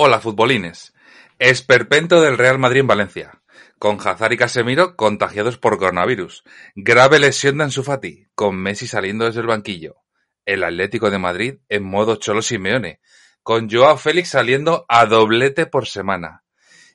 [0.00, 0.94] Hola futbolines.
[1.40, 3.42] Esperpento del Real Madrid en Valencia.
[3.80, 6.44] Con Hazard y Casemiro contagiados por coronavirus.
[6.76, 9.96] Grave lesión de Ansu Fati, con Messi saliendo desde el banquillo.
[10.44, 13.00] El Atlético de Madrid en modo Cholo Simeone,
[13.42, 16.44] con Joao Félix saliendo a doblete por semana.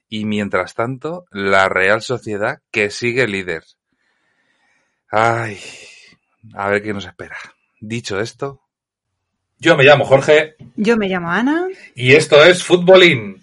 [0.08, 3.66] Y mientras tanto, la Real Sociedad que sigue líder.
[5.10, 5.60] Ay,
[6.54, 7.36] a ver qué nos espera.
[7.82, 8.63] Dicho esto,
[9.64, 10.56] yo me llamo Jorge.
[10.76, 11.68] Yo me llamo Ana.
[11.96, 13.43] Y esto es Futbolín.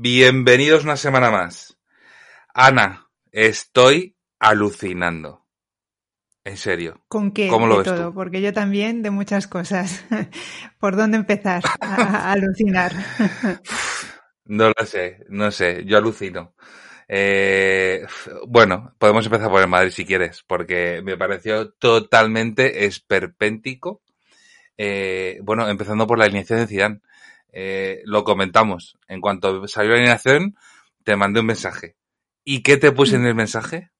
[0.00, 1.78] Bienvenidos una semana más.
[2.54, 5.44] Ana, estoy alucinando.
[6.42, 7.04] En serio.
[7.06, 7.48] ¿Con qué?
[7.48, 8.14] ¿Cómo lo de ves todo, tú?
[8.14, 10.02] porque yo también de muchas cosas.
[10.80, 12.92] ¿Por dónde empezar a, a alucinar?
[14.46, 16.54] No lo sé, no sé, yo alucino.
[17.06, 18.06] Eh,
[18.48, 24.00] bueno, podemos empezar por el Madrid si quieres, porque me pareció totalmente esperpéntico.
[24.78, 27.00] Eh, bueno, empezando por la alineación de Zidane.
[27.52, 28.98] Eh, lo comentamos.
[29.08, 30.56] En cuanto salió la alineación,
[31.04, 31.96] te mandé un mensaje.
[32.44, 33.90] ¿Y qué te puse en el mensaje?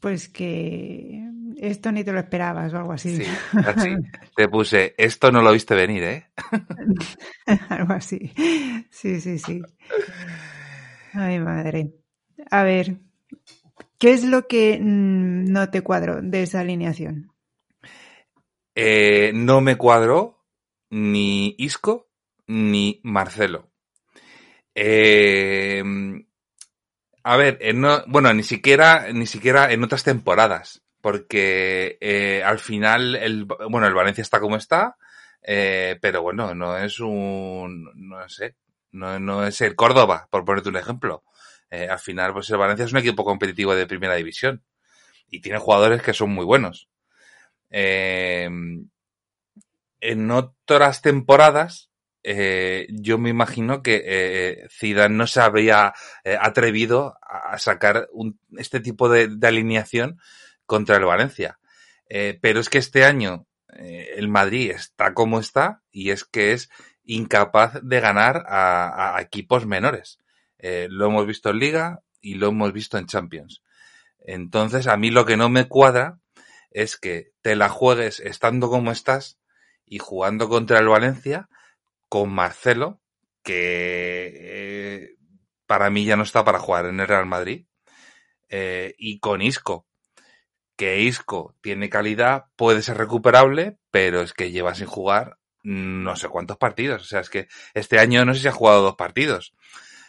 [0.00, 1.22] Pues que
[1.56, 3.16] esto ni te lo esperabas o algo así.
[3.16, 3.24] Sí,
[3.66, 3.94] así.
[4.36, 6.26] Te puse, esto no lo viste venir, ¿eh?
[7.68, 8.32] algo así.
[8.90, 9.62] Sí, sí, sí.
[11.12, 11.94] Ay, madre.
[12.50, 12.96] A ver,
[13.98, 17.32] ¿qué es lo que mm, no te cuadró de esa alineación?
[18.74, 20.37] Eh, no me cuadró
[20.90, 22.08] ni Isco
[22.46, 23.70] ni Marcelo.
[24.74, 25.82] Eh,
[27.24, 32.58] a ver, en no- bueno, ni siquiera, ni siquiera en otras temporadas, porque eh, al
[32.58, 34.96] final, el, bueno, el Valencia está como está,
[35.42, 38.56] eh, pero bueno, no es un, no sé,
[38.92, 41.24] no, no es el Córdoba, por ponerte un ejemplo.
[41.70, 44.62] Eh, al final, pues el Valencia es un equipo competitivo de primera división
[45.28, 46.88] y tiene jugadores que son muy buenos.
[47.70, 48.48] Eh,
[50.00, 51.90] en otras temporadas,
[52.22, 55.94] eh, yo me imagino que eh, Zidane no se habría
[56.24, 60.18] eh, atrevido a sacar un- este tipo de, de alineación
[60.66, 61.58] contra el Valencia.
[62.08, 66.52] Eh, pero es que este año eh, el Madrid está como está y es que
[66.52, 66.70] es
[67.04, 70.18] incapaz de ganar a, a equipos menores.
[70.58, 73.62] Eh, lo hemos visto en Liga y lo hemos visto en Champions.
[74.20, 76.18] Entonces, a mí lo que no me cuadra
[76.70, 79.38] es que te la juegues estando como estás
[79.90, 81.48] y jugando contra el Valencia
[82.08, 83.00] con Marcelo,
[83.42, 85.16] que eh,
[85.66, 87.66] para mí ya no está para jugar en el Real Madrid,
[88.48, 89.86] eh, y con Isco,
[90.76, 96.28] que Isco tiene calidad, puede ser recuperable, pero es que lleva sin jugar no sé
[96.28, 97.02] cuántos partidos.
[97.02, 99.52] O sea, es que este año no sé si ha jugado dos partidos.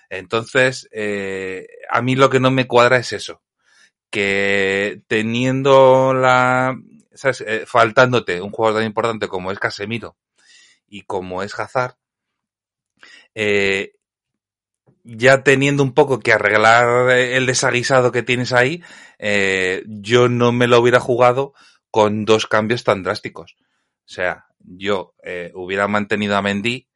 [0.09, 3.41] Entonces, eh, a mí lo que no me cuadra es eso.
[4.11, 6.75] Que teniendo la,
[7.23, 10.17] Eh, faltándote un jugador tan importante como es Casemiro
[10.87, 11.95] y como es Hazard,
[13.35, 13.93] eh,
[15.03, 18.83] ya teniendo un poco que arreglar el desaguisado que tienes ahí,
[19.17, 21.53] eh, yo no me lo hubiera jugado
[21.91, 23.55] con dos cambios tan drásticos.
[23.59, 26.87] O sea, yo eh, hubiera mantenido a Mendy,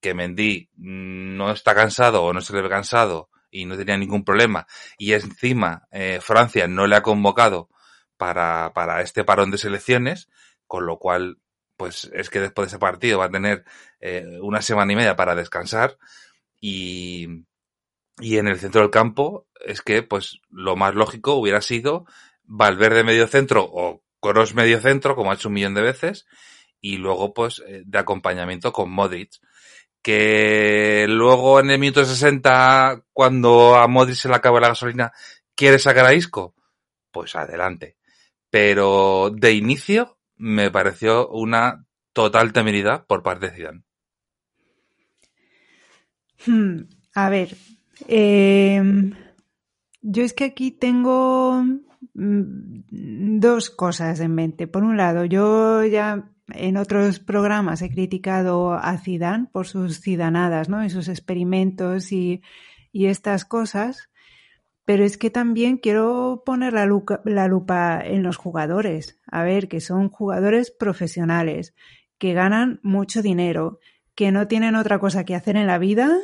[0.00, 4.24] que Mendy no está cansado o no se le ve cansado y no tenía ningún
[4.24, 4.66] problema,
[4.98, 7.70] y encima eh, Francia no le ha convocado
[8.24, 10.30] para, para este parón de selecciones,
[10.66, 11.40] con lo cual,
[11.76, 13.66] pues es que después de ese partido va a tener
[14.00, 15.98] eh, una semana y media para descansar
[16.58, 17.44] y,
[18.18, 22.06] y en el centro del campo es que pues lo más lógico hubiera sido
[22.44, 26.26] Valverde medio centro o Kroos medio centro, como ha hecho un millón de veces,
[26.80, 29.32] y luego pues eh, de acompañamiento con Modric,
[30.00, 35.12] Que luego en el minuto 60, cuando a Modric se le acaba la gasolina,
[35.54, 36.54] quiere sacar a Isco,
[37.10, 37.96] pues adelante.
[38.54, 43.82] Pero de inicio me pareció una total temeridad por parte de Zidane.
[46.46, 46.82] Hmm,
[47.16, 47.56] a ver,
[48.06, 48.80] eh,
[50.02, 51.64] yo es que aquí tengo
[52.14, 54.68] mm, dos cosas en mente.
[54.68, 60.68] Por un lado, yo ya en otros programas he criticado a Zidane por sus zidanadas,
[60.68, 60.84] ¿no?
[60.84, 62.40] Y sus experimentos y,
[62.92, 64.10] y estas cosas.
[64.84, 69.18] Pero es que también quiero poner la lupa, en los jugadores.
[69.26, 71.74] A ver, que son jugadores profesionales,
[72.18, 73.78] que ganan mucho dinero,
[74.14, 76.18] que no tienen otra cosa que hacer en la vida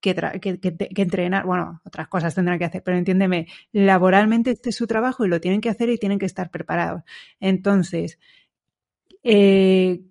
[0.00, 5.24] que, entrenar, bueno, otras cosas tendrán que hacer, pero entiéndeme, laboralmente este es su trabajo
[5.24, 7.02] y lo tienen que hacer y tienen que estar preparados.
[7.40, 8.18] Entonces,
[9.22, 10.02] eh,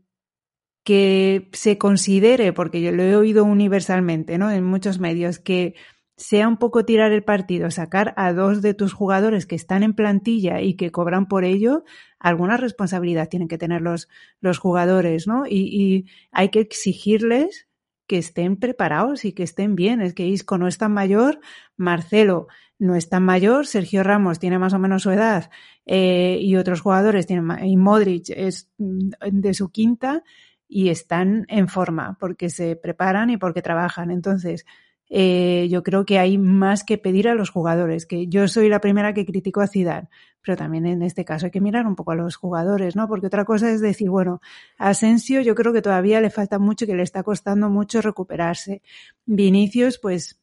[0.83, 4.51] que se considere, porque yo lo he oído universalmente, ¿no?
[4.51, 5.75] En muchos medios, que
[6.17, 9.93] sea un poco tirar el partido, sacar a dos de tus jugadores que están en
[9.93, 11.83] plantilla y que cobran por ello,
[12.19, 14.07] alguna responsabilidad tienen que tener los,
[14.39, 15.45] los jugadores, ¿no?
[15.45, 17.67] Y, y hay que exigirles
[18.07, 20.01] que estén preparados y que estén bien.
[20.01, 21.39] Es que Isco no es tan mayor,
[21.75, 22.47] Marcelo
[22.77, 25.49] no es tan mayor, Sergio Ramos tiene más o menos su edad
[25.85, 30.23] eh, y otros jugadores tienen y Modric es mm, de su quinta
[30.67, 34.11] y están en forma porque se preparan y porque trabajan.
[34.11, 34.65] Entonces,
[35.09, 38.81] eh, yo creo que hay más que pedir a los jugadores, que yo soy la
[38.81, 40.09] primera que critico a Zidane,
[40.41, 43.07] pero también en este caso hay que mirar un poco a los jugadores, ¿no?
[43.07, 44.41] Porque otra cosa es decir, bueno,
[44.77, 48.81] a Asensio yo creo que todavía le falta mucho, que le está costando mucho recuperarse.
[49.25, 50.39] Vinicius, pues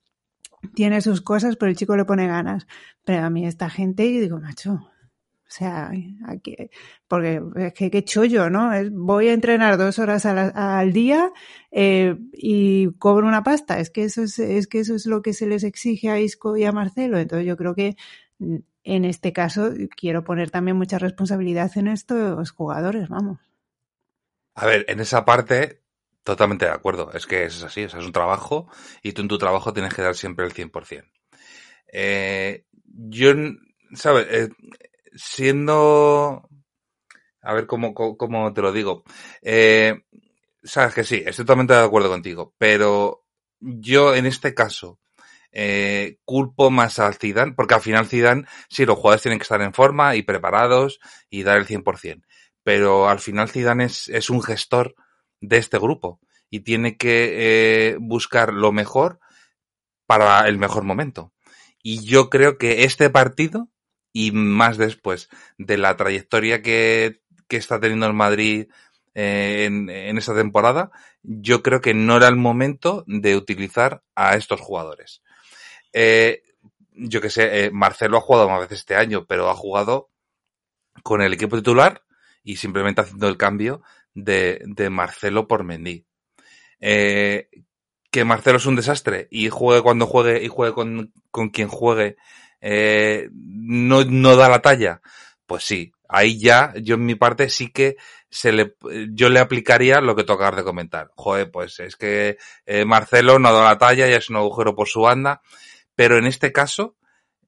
[0.74, 2.66] tiene sus cosas, pero el chico le pone ganas.
[3.04, 4.91] Pero a mí esta gente, yo digo, macho,
[5.52, 5.90] sea,
[6.26, 6.56] aquí,
[7.06, 8.70] porque es que qué chollo, ¿no?
[8.90, 11.32] Voy a entrenar dos horas al, día
[11.70, 13.78] eh, y cobro una pasta.
[13.78, 16.56] Es que eso es, es que eso es lo que se les exige a Isco
[16.56, 17.18] y a Marcelo.
[17.18, 17.96] Entonces yo creo que
[18.38, 23.38] mm, en este caso quiero poner también mucha responsabilidad en estos jugadores, vamos.
[24.54, 25.82] A ver, en esa parte
[26.24, 27.10] totalmente de acuerdo.
[27.12, 28.68] Es que es así, o sea, es un trabajo
[29.02, 31.04] y tú en tu trabajo tienes que dar siempre el 100%.
[31.92, 33.32] Eh, yo,
[33.94, 34.26] ¿sabes?
[34.30, 34.48] Eh,
[35.14, 36.48] siendo...
[37.40, 39.02] A ver cómo, cómo te lo digo.
[39.42, 40.02] Eh,
[40.62, 43.24] sabes que sí, estoy totalmente de acuerdo contigo, pero
[43.58, 45.00] yo en este caso
[45.50, 49.60] eh, culpo más al Zidane, porque al final Zidane, sí, los jugadores tienen que estar
[49.60, 52.22] en forma y preparados y dar el 100%,
[52.62, 54.94] pero al final Zidane es, es un gestor
[55.40, 59.18] de este grupo y tiene que eh, buscar lo mejor
[60.06, 61.32] para el mejor momento.
[61.82, 63.68] Y yo creo que este partido
[64.12, 65.28] y más después
[65.58, 68.68] de la trayectoria que, que está teniendo el Madrid
[69.14, 70.90] eh, en, en esa temporada,
[71.22, 75.22] yo creo que no era el momento de utilizar a estos jugadores.
[75.92, 76.42] Eh,
[76.94, 80.10] yo que sé, eh, Marcelo ha jugado más veces este año, pero ha jugado
[81.02, 82.02] con el equipo titular
[82.44, 83.82] y simplemente haciendo el cambio
[84.14, 86.06] de, de Marcelo por Mendy.
[86.80, 92.16] Que Marcelo es un desastre y juegue cuando juegue y juegue con, con quien juegue
[92.62, 95.02] eh, no, no da la talla.
[95.46, 97.96] Pues sí, ahí ya, yo en mi parte sí que
[98.30, 98.76] se le,
[99.10, 101.10] yo le aplicaría lo que tocar de comentar.
[101.16, 104.88] Joder, pues es que eh, Marcelo no da la talla, ya es un agujero por
[104.88, 105.42] su banda,
[105.94, 106.96] pero en este caso,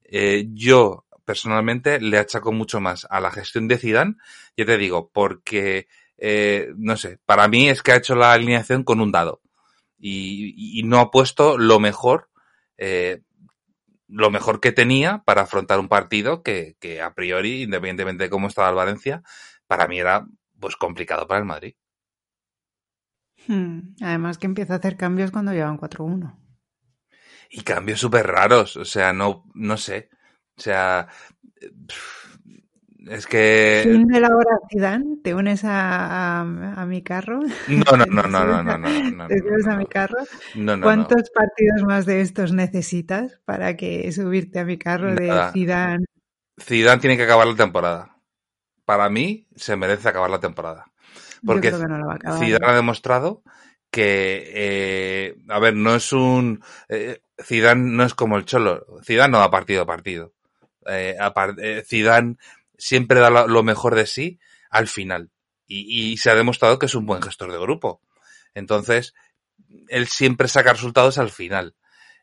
[0.05, 4.17] eh, yo personalmente le achaco mucho más a la gestión de Zidane,
[4.57, 8.85] yo te digo, porque, eh, no sé, para mí es que ha hecho la alineación
[8.85, 9.41] con un dado
[9.99, 12.29] y, y no ha puesto lo mejor,
[12.77, 13.23] eh,
[14.09, 18.49] lo mejor que tenía para afrontar un partido que, que a priori, independientemente de cómo
[18.49, 19.23] estaba el Valencia,
[19.67, 20.27] para mí era
[20.61, 21.75] pues complicado para el Madrid.
[23.47, 23.95] Hmm.
[24.01, 26.39] Además que empieza a hacer cambios cuando llevan 4-1.
[27.51, 30.09] Y cambios súper raros, o sea, no, no sé.
[30.57, 31.09] O sea,
[33.09, 33.81] es que...
[33.85, 35.19] ¿Fin de la hora Zidane?
[35.23, 37.41] ¿Te unes a, a, a mi carro?
[37.69, 40.19] No, no, no, no, no, no, no, no, ¿Te unes a mi carro?
[40.55, 45.47] no, no, ¿Cuántos partidos más de estos necesitas para que subirte a mi carro Nada.
[45.47, 46.05] de Zidane?
[46.61, 48.17] Zidane tiene que acabar la temporada.
[48.85, 50.87] Para mí, se merece acabar la temporada.
[51.45, 52.39] Porque Yo creo que no lo va a acabar.
[52.39, 53.43] Zidane ha demostrado
[53.91, 56.63] que, eh, a ver, no es un...
[56.89, 58.87] Eh, Zidane no es como el Cholo.
[59.05, 60.33] Zidane no da partido a partido.
[60.87, 61.17] Eh,
[61.59, 62.37] eh, Zidane
[62.79, 64.39] siempre da lo, mejor de sí
[64.71, 65.31] al final.
[65.67, 68.01] Y, y se ha demostrado que es un buen gestor de grupo.
[68.55, 69.15] Entonces,
[69.89, 71.75] él siempre saca resultados al final.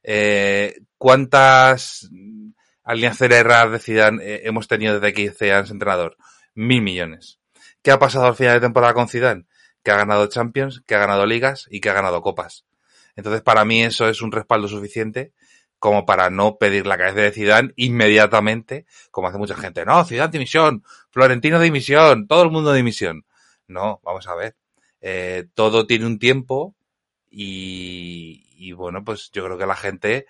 [0.03, 2.09] Eh, ¿Cuántas
[2.83, 6.17] alianzas raras de Zidane eh, hemos tenido desde que Zidane es entrenador?
[6.53, 7.39] Mil millones.
[7.81, 9.45] ¿Qué ha pasado al final de temporada con Zidane?
[9.83, 12.65] Que ha ganado Champions, que ha ganado ligas y que ha ganado copas.
[13.15, 15.33] Entonces, para mí eso es un respaldo suficiente
[15.81, 19.83] como para no pedir la cabeza de Zidane inmediatamente, como hace mucha gente.
[19.83, 23.25] No, Zidane dimisión, Florentino dimisión, todo el mundo dimisión.
[23.67, 24.55] No, vamos a ver.
[25.01, 26.75] Eh, todo tiene un tiempo
[27.31, 30.27] y, y bueno, pues yo creo que la gente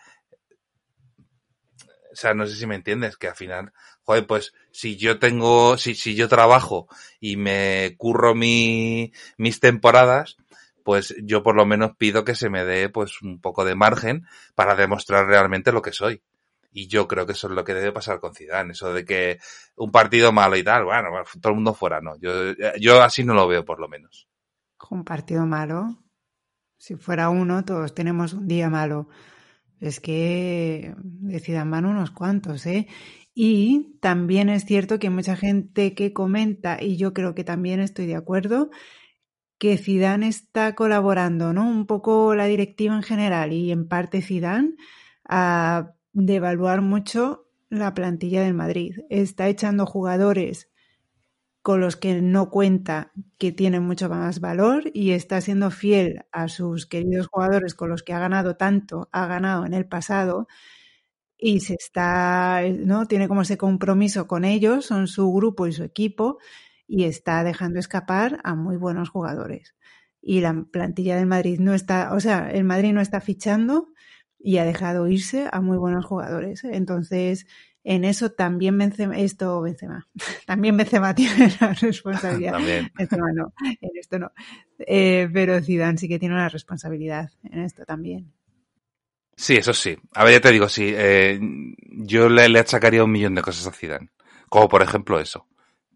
[2.14, 5.78] o sea, no sé si me entiendes, que al final, joder, pues si yo tengo,
[5.78, 6.88] si, si yo trabajo
[7.20, 10.38] y me curro mi, mis temporadas,
[10.84, 14.26] pues yo por lo menos pido que se me dé pues un poco de margen
[14.56, 16.22] para demostrar realmente lo que soy.
[16.74, 19.40] Y yo creo que eso es lo que debe pasar con Zidane, eso de que
[19.76, 21.10] un partido malo y tal, bueno,
[21.42, 22.18] todo el mundo fuera, no.
[22.18, 22.32] Yo,
[22.80, 24.28] yo así no lo veo por lo menos.
[24.90, 26.02] Un partido malo,
[26.78, 29.08] si fuera uno, todos tenemos un día malo.
[29.80, 32.88] Es que decidan van unos cuantos, ¿eh?
[33.34, 38.08] Y también es cierto que mucha gente que comenta, y yo creo que también estoy
[38.08, 38.72] de acuerdo,
[39.62, 41.70] que Zidane está colaborando, ¿no?
[41.70, 44.74] Un poco la directiva en general y en parte Zidane
[45.24, 48.96] a devaluar mucho la plantilla del Madrid.
[49.12, 50.72] Está echando jugadores
[51.62, 56.48] con los que no cuenta que tienen mucho más valor y está siendo fiel a
[56.48, 60.48] sus queridos jugadores con los que ha ganado tanto, ha ganado en el pasado
[61.38, 63.06] y se está, ¿no?
[63.06, 66.40] Tiene como ese compromiso con ellos, son su grupo y su equipo
[66.92, 69.76] y está dejando escapar a muy buenos jugadores.
[70.22, 73.88] Y la plantilla del Madrid no está, o sea, el Madrid no está fichando
[74.38, 76.66] y ha dejado irse a muy buenos jugadores.
[76.66, 77.48] Entonces,
[77.86, 80.10] en eso también Benzema, esto Benzema,
[80.46, 82.60] también Benzema tiene la responsabilidad.
[82.94, 84.34] Benzema no, en esto no.
[84.80, 88.34] Eh, pero Zidane sí que tiene una responsabilidad en esto también.
[89.38, 89.98] Sí, eso sí.
[90.14, 90.92] A ver, ya te digo, sí.
[90.94, 91.40] Eh,
[91.88, 94.10] yo le, le, achacaría un millón de cosas a Zidane.
[94.50, 95.48] Como por ejemplo eso.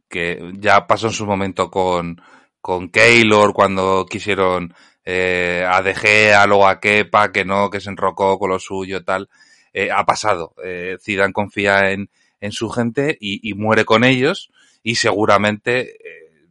[0.10, 2.22] Que ya pasó en su momento con,
[2.62, 8.40] con Keylor cuando quisieron eh, a De Gea, a Kepa, que no, que se enrocó
[8.40, 9.30] con lo suyo tal
[9.78, 10.56] eh, ha pasado.
[10.64, 10.98] Eh,
[11.34, 12.10] confía en,
[12.40, 14.50] en su gente y, y, muere con ellos
[14.82, 16.48] y seguramente, eh,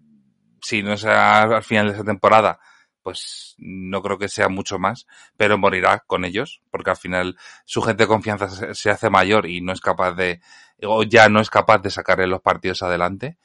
[0.61, 2.61] si no es al final de esa temporada,
[3.02, 5.06] pues no creo que sea mucho más,
[5.38, 9.62] pero morirá con ellos, porque al final su gente de confianza se hace mayor y
[9.62, 10.42] no es capaz de,
[10.83, 13.38] o ya no es capaz de sacarle los partidos adelante.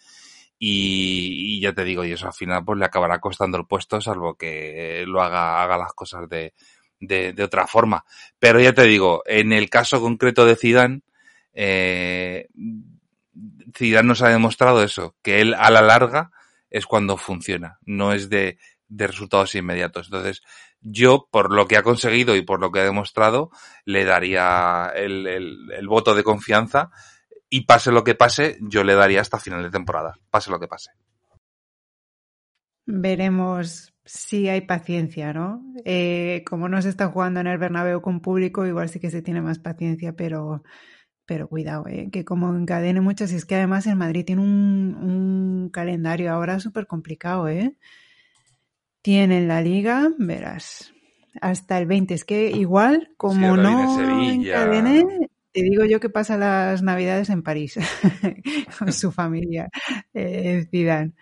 [0.62, 4.36] Y, ya te digo, y eso al final pues le acabará costando el puesto, salvo
[4.36, 6.54] que lo haga, haga las cosas de,
[7.00, 8.04] de, otra forma.
[8.40, 11.02] Pero ya te digo, en el caso concreto de Zidane,
[11.54, 12.50] eh,
[13.76, 16.32] Zidane nos ha demostrado eso, que él a la larga
[16.70, 18.58] es cuando funciona, no es de,
[18.90, 20.08] de resultados inmediatos.
[20.08, 20.42] Entonces,
[20.82, 23.50] yo, por lo que ha conseguido y por lo que ha demostrado,
[23.86, 26.92] le daría el, el voto de confianza
[27.50, 30.68] y pase lo que pase, yo le daría hasta final de temporada, pase lo que
[30.68, 30.92] pase.
[32.86, 35.64] Veremos si hay paciencia, ¿no?
[35.86, 39.22] Eh, como no se está jugando en el Bernabéu con público, igual sí que se
[39.22, 40.64] tiene más paciencia, pero,
[41.26, 42.10] pero cuidado, ¿eh?
[42.12, 46.88] que como encadene muchas, es que además el Madrid tiene un, un calendario ahora súper
[46.88, 47.76] complicado, ¿eh?
[49.02, 50.92] Tienen la liga, verás,
[51.42, 52.14] hasta el 20.
[52.14, 55.30] Es que igual, como sí, no encadene,
[55.62, 57.78] te digo yo que pasa las navidades en París
[58.80, 59.70] con su familia,
[60.14, 61.14] eh, Zidane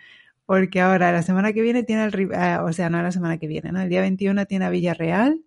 [0.48, 3.46] porque ahora la semana que viene tiene el, uh, o sea, no la semana que
[3.46, 3.82] viene, ¿no?
[3.82, 5.42] El día 21 tiene a Villarreal.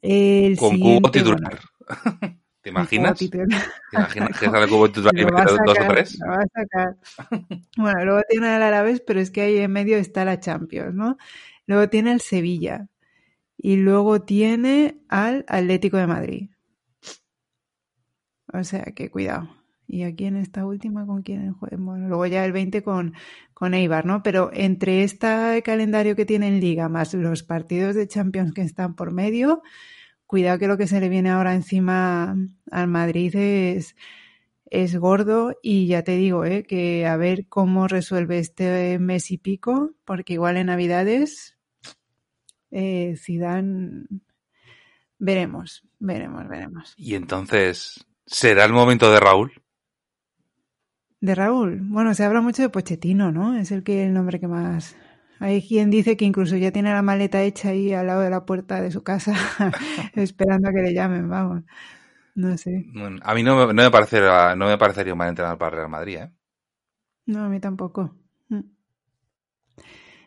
[0.00, 1.60] El Con cubo titular.
[2.18, 3.18] Bueno, ¿Te imaginas?
[3.18, 3.26] ¿Te
[3.92, 6.18] imaginas que sale cubo titular y mete dos o tres?
[6.18, 6.96] Lo va a sacar.
[7.76, 11.18] bueno, luego tiene el Alavés, pero es que ahí en medio está la Champions, ¿no?
[11.66, 12.88] Luego tiene el Sevilla.
[13.58, 16.48] Y luego tiene al Atlético de Madrid.
[18.52, 19.48] O sea que cuidado.
[19.86, 23.14] Y aquí en esta última, ¿con quién Bueno, luego ya el 20 con,
[23.54, 24.22] con Eibar, ¿no?
[24.22, 28.94] Pero entre este calendario que tiene en Liga más los partidos de Champions que están
[28.94, 29.62] por medio,
[30.26, 32.36] cuidado que lo que se le viene ahora encima
[32.70, 33.96] al Madrid es,
[34.66, 36.62] es gordo y ya te digo, ¿eh?
[36.62, 41.58] que a ver cómo resuelve este mes y pico, porque igual en Navidades
[42.70, 44.06] eh, Zidane
[45.18, 46.94] veremos, veremos, veremos.
[46.96, 49.52] Y entonces, ¿será el momento de Raúl?
[51.20, 51.80] De Raúl.
[51.82, 53.56] Bueno, se habla mucho de Pochettino, ¿no?
[53.56, 54.96] Es el que el nombre que más.
[55.38, 58.46] Hay quien dice que incluso ya tiene la maleta hecha ahí al lado de la
[58.46, 59.34] puerta de su casa,
[60.14, 61.62] esperando a que le llamen, vamos.
[62.34, 62.86] No sé.
[62.94, 65.88] Bueno, a mí no, no, me parecería, no me parecería un mal entrenador para Real
[65.88, 66.32] Madrid, ¿eh?
[67.26, 68.14] No, a mí tampoco.
[68.48, 68.60] Mm.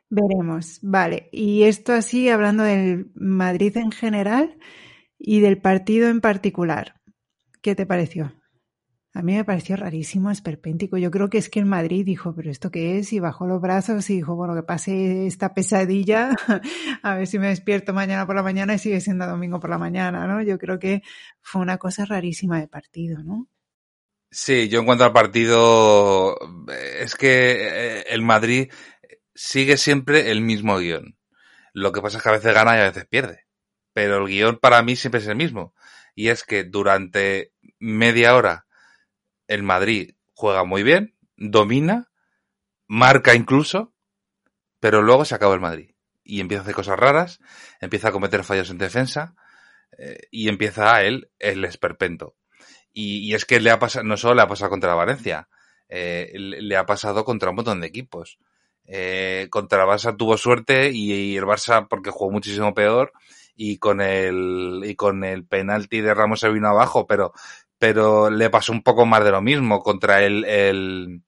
[0.10, 0.80] Veremos.
[0.82, 1.30] Vale.
[1.32, 4.58] Y esto así, hablando del Madrid en general
[5.18, 7.02] y del partido en particular.
[7.64, 8.36] ¿Qué te pareció?
[9.14, 10.98] A mí me pareció rarísimo, esperpéntico.
[10.98, 13.14] Yo creo que es que el Madrid dijo, pero ¿esto qué es?
[13.14, 16.32] Y bajó los brazos y dijo, bueno, que pase esta pesadilla,
[17.04, 19.78] a ver si me despierto mañana por la mañana y sigue siendo domingo por la
[19.78, 20.42] mañana, ¿no?
[20.42, 21.04] Yo creo que
[21.42, 23.48] fue una cosa rarísima de partido, ¿no?
[24.30, 26.36] Sí, yo en cuanto al partido,
[27.00, 28.74] es que eh, el Madrid
[29.34, 31.18] sigue siempre el mismo guion.
[31.72, 33.46] Lo que pasa es que a veces gana y a veces pierde.
[33.94, 35.74] Pero el guion para mí siempre es el mismo.
[36.16, 37.53] Y es que durante
[37.84, 38.66] media hora
[39.48, 42.10] el Madrid juega muy bien, domina,
[42.88, 43.94] marca incluso,
[44.80, 45.92] pero luego se acaba el Madrid.
[46.24, 47.40] Y empieza a hacer cosas raras,
[47.82, 49.36] empieza a cometer fallos en defensa
[49.98, 52.36] eh, y empieza a él el esperpento.
[52.94, 55.50] Y, es que le ha pasado, no solo le ha pasado contra Valencia,
[55.90, 58.38] eh, le ha pasado contra un montón de equipos.
[58.86, 63.14] Eh, contra el Barça tuvo suerte y, el Barça porque jugó muchísimo peor
[63.56, 67.34] y con el y con el penalti de Ramos se vino abajo, pero
[67.84, 71.22] pero le pasó un poco más de lo mismo contra el, el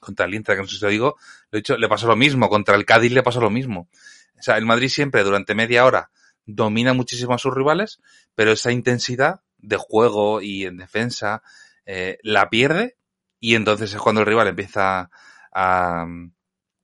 [0.00, 1.16] contra el Inter, que no sé si lo digo,
[1.50, 3.90] lo he dicho, le pasó lo mismo, contra el Cádiz le pasó lo mismo.
[4.38, 6.10] O sea, el Madrid siempre durante media hora
[6.46, 8.00] domina muchísimo a sus rivales,
[8.34, 11.42] pero esa intensidad de juego y en defensa
[11.84, 12.96] eh, la pierde
[13.38, 15.10] y entonces es cuando el rival empieza
[15.52, 16.06] a,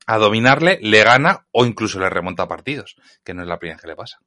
[0.06, 3.80] a dominarle, le gana o incluso le remonta partidos, que no es la primera vez
[3.80, 4.20] que le pasa.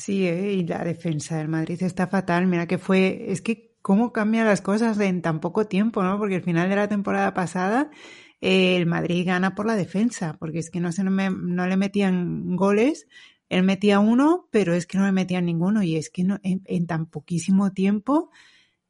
[0.00, 0.54] Sí, ¿eh?
[0.54, 2.46] y la defensa del Madrid está fatal.
[2.46, 6.18] Mira que fue, es que cómo cambian las cosas en tan poco tiempo, ¿no?
[6.18, 7.90] Porque al final de la temporada pasada
[8.40, 12.56] eh, el Madrid gana por la defensa, porque es que no, se, no, le metían
[12.56, 13.08] goles,
[13.50, 16.86] él metía uno, pero es que no le metían ninguno y es que no, en,
[16.86, 18.30] tan poquísimo tiempo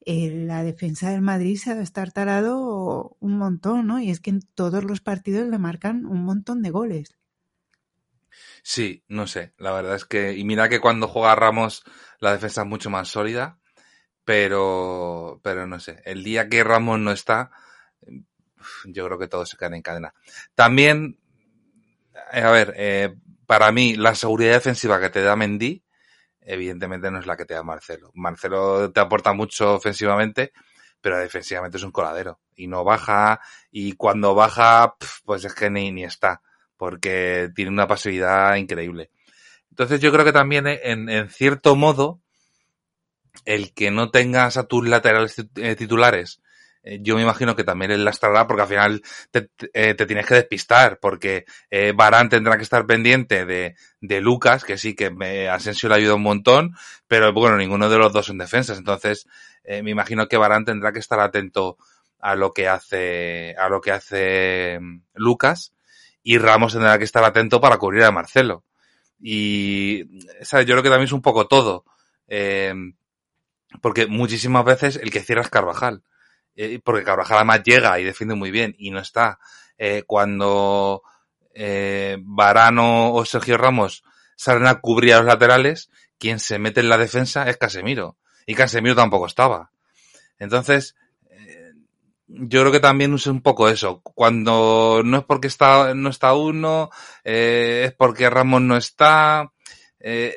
[0.07, 4.01] eh, la defensa del Madrid se ha destartalado un montón, ¿no?
[4.01, 7.20] Y es que en todos los partidos le marcan un montón de goles.
[8.63, 11.83] Sí, no sé, la verdad es que, y mira que cuando juega Ramos
[12.19, 13.59] la defensa es mucho más sólida,
[14.25, 17.51] pero, pero no sé, el día que Ramos no está,
[18.85, 20.15] yo creo que todo se queda en cadena.
[20.55, 21.19] También,
[22.33, 23.15] eh, a ver, eh,
[23.47, 25.83] para mí la seguridad defensiva que te da Mendy,
[26.41, 28.11] evidentemente no es la que te da Marcelo.
[28.15, 30.53] Marcelo te aporta mucho ofensivamente,
[31.01, 33.41] pero defensivamente es un coladero y no baja
[33.71, 36.43] y cuando baja, pues es que ni, ni está
[36.81, 39.11] porque tiene una pasividad increíble.
[39.69, 42.23] Entonces yo creo que también eh, en, cierto modo
[43.45, 46.41] el que no tengas a tus laterales eh, titulares
[46.83, 49.51] eh, yo me imagino que también él lastrará porque al final te,
[50.07, 51.45] tienes que despistar porque
[51.95, 56.15] Barán tendrá que estar pendiente de, de Lucas, que sí que me, Asensio le ayuda
[56.15, 56.75] un montón,
[57.07, 58.79] pero bueno, ninguno de los dos en defensas.
[58.79, 59.27] Entonces
[59.67, 61.77] me imagino que Barán tendrá que estar atento
[62.19, 65.75] a lo que hace, a lo que hace mm, Lucas
[66.23, 68.65] y Ramos tendrá que estar atento para cubrir a Marcelo.
[69.21, 70.05] Y
[70.43, 70.67] ¿sabes?
[70.67, 71.85] yo creo que también es un poco todo.
[72.29, 72.75] Eh,
[73.81, 76.03] porque muchísimas veces el que cierra es Carvajal.
[76.57, 79.39] Eh, porque Carvajal además llega y defiende muy bien y no está.
[79.79, 81.03] Eh, cuando
[82.23, 84.05] Varano o Sergio Ramos
[84.37, 88.17] salen a cubrir a los laterales, quien se mete en la defensa es Casemiro.
[88.47, 89.71] Y Casemiro tampoco estaba.
[90.39, 90.97] Entonces,
[92.33, 94.01] yo creo que también usa un poco eso.
[94.03, 96.91] Cuando no es porque está, no está uno,
[97.25, 99.53] eh, es porque Ramos no está.
[99.99, 100.35] Eh,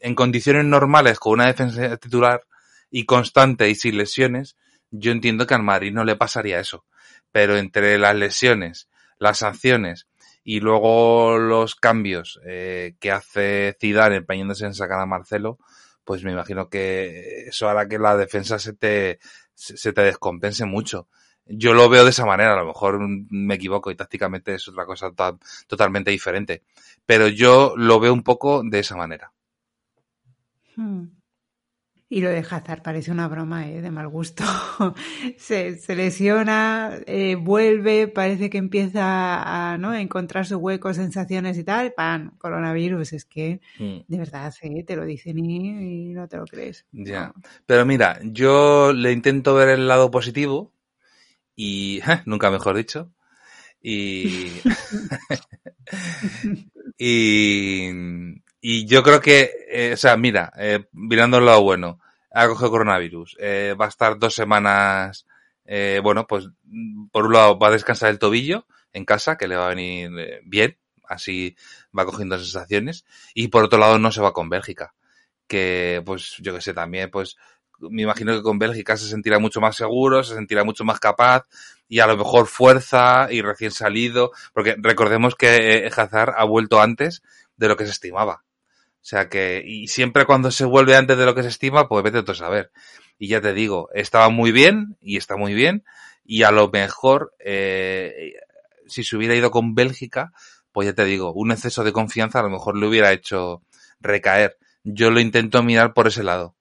[0.00, 2.42] en condiciones normales, con una defensa titular
[2.90, 4.56] y constante y sin lesiones,
[4.90, 6.84] yo entiendo que al Madrid no le pasaría eso.
[7.32, 8.88] Pero entre las lesiones,
[9.18, 10.06] las sanciones
[10.42, 15.58] y luego los cambios eh, que hace Zidane empeñándose en sacar a Marcelo,
[16.04, 19.18] pues me imagino que eso hará que la defensa se te,
[19.54, 21.08] se te descompense mucho.
[21.46, 24.86] Yo lo veo de esa manera, a lo mejor me equivoco y tácticamente es otra
[24.86, 25.12] cosa
[25.66, 26.62] totalmente diferente,
[27.04, 29.30] pero yo lo veo un poco de esa manera.
[30.76, 31.04] Hmm.
[32.08, 33.80] Y lo de Hazard parece una broma ¿eh?
[33.80, 34.44] de mal gusto.
[35.38, 39.94] se, lesiona, eh, vuelve, parece que empieza a ¿no?
[39.94, 41.92] encontrar su hueco, sensaciones y tal.
[41.92, 42.36] ¡Pam!
[42.38, 43.14] Coronavirus.
[43.14, 44.00] Es que, mm.
[44.06, 44.84] de verdad, ¿eh?
[44.84, 46.84] te lo dicen y, no te lo crees.
[46.92, 47.32] Ya.
[47.66, 50.72] Pero mira, yo le intento ver el lado positivo
[51.56, 53.10] y, nunca mejor dicho,
[53.82, 54.52] y,
[56.98, 57.88] y,
[58.66, 62.00] y yo creo que, eh, o sea, mira, eh, mirando el lado bueno,
[62.30, 65.26] ha cogido coronavirus, eh, va a estar dos semanas,
[65.66, 66.48] eh, bueno, pues
[67.12, 70.18] por un lado va a descansar el tobillo en casa, que le va a venir
[70.18, 71.54] eh, bien, así
[71.96, 74.94] va cogiendo sensaciones, y por otro lado no se va con Bélgica,
[75.46, 77.36] que pues yo que sé también, pues
[77.80, 81.44] me imagino que con Bélgica se sentirá mucho más seguro, se sentirá mucho más capaz
[81.86, 87.22] y a lo mejor fuerza y recién salido, porque recordemos que Hazard ha vuelto antes
[87.58, 88.42] de lo que se estimaba.
[89.04, 92.02] O sea que, y siempre cuando se vuelve antes de lo que se estima, pues
[92.02, 92.72] vete tú a saber.
[93.18, 95.84] Y ya te digo, estaba muy bien y está muy bien.
[96.24, 98.32] Y a lo mejor, eh,
[98.86, 100.32] si se hubiera ido con Bélgica,
[100.72, 103.62] pues ya te digo, un exceso de confianza a lo mejor le hubiera hecho
[104.00, 104.56] recaer.
[104.84, 106.56] Yo lo intento mirar por ese lado.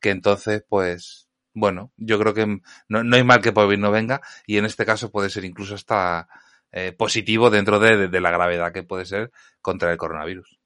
[0.00, 2.46] Que entonces, pues, bueno, yo creo que
[2.88, 4.20] no, no hay mal que por bien no venga.
[4.46, 6.28] Y en este caso puede ser incluso hasta
[6.70, 10.61] eh, positivo dentro de, de la gravedad que puede ser contra el coronavirus.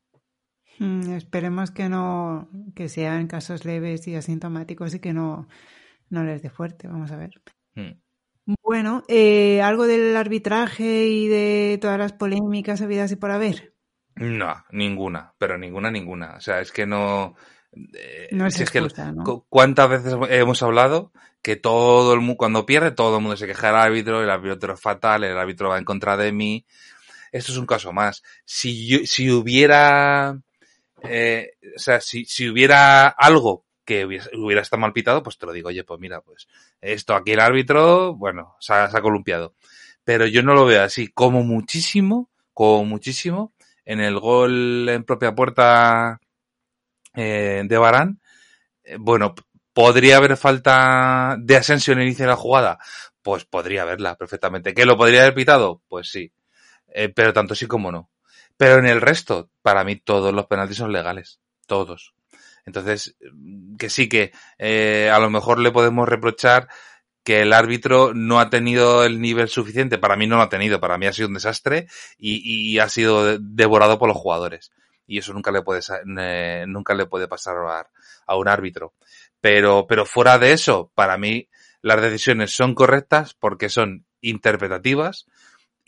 [0.79, 5.49] Mm, esperemos que no, que sean casos leves y asintomáticos y que no,
[6.11, 6.89] no les dé fuerte.
[6.89, 7.41] Vamos a ver.
[7.75, 7.93] Mm.
[8.63, 13.75] Bueno, eh, algo del arbitraje y de todas las polémicas habidas y por haber.
[14.15, 16.37] No, ninguna, pero ninguna, ninguna.
[16.37, 17.35] O sea, es que no.
[17.95, 19.25] eh, No es si es que ¿no?
[19.25, 21.13] cu- ¿Cuántas veces hemos hablado
[21.43, 24.75] que todo el mundo, cuando pierde, todo el mundo se queja del árbitro, el árbitro
[24.75, 26.65] es fatal, el árbitro va en contra de mí?
[27.33, 28.23] Esto es un caso más.
[28.45, 30.39] Si yo, si hubiera,
[31.03, 35.53] eh, o sea, si, si hubiera algo que hubiera, estado mal pitado, pues te lo
[35.53, 36.49] digo, oye, pues mira, pues
[36.81, 39.55] esto aquí el árbitro, bueno, se ha, columpiado.
[40.05, 43.55] Pero yo no lo veo así, como muchísimo, como muchísimo,
[43.85, 46.21] en el gol en propia puerta
[47.15, 48.21] eh, de Barán,
[48.85, 49.35] eh, bueno,
[49.73, 52.79] ¿podría haber falta de Asensio en el inicio de la jugada?
[53.23, 54.75] Pues podría haberla perfectamente.
[54.75, 55.83] ¿Que lo podría haber pitado?
[55.89, 56.33] Pues sí.
[57.15, 58.11] Pero tanto sí como no.
[58.57, 61.41] Pero en el resto, para mí todos los penaltis son legales.
[61.67, 62.15] Todos.
[62.65, 66.69] Entonces, mm, que sí que eh, a lo mejor le podemos reprochar
[67.25, 69.99] que el árbitro no ha tenido el nivel suficiente.
[69.99, 70.81] Para mí no lo ha tenido.
[70.81, 71.89] Para mí ha sido un desastre
[72.19, 74.71] y, ha sido de- devorado por los jugadores.
[75.07, 75.81] Y eso nunca le puede,
[76.21, 77.89] eh, nunca le puede pasar a,
[78.27, 78.95] a un árbitro.
[79.41, 81.49] Pero, pero fuera de eso, para mí
[81.83, 85.27] las decisiones son correctas porque son interpretativas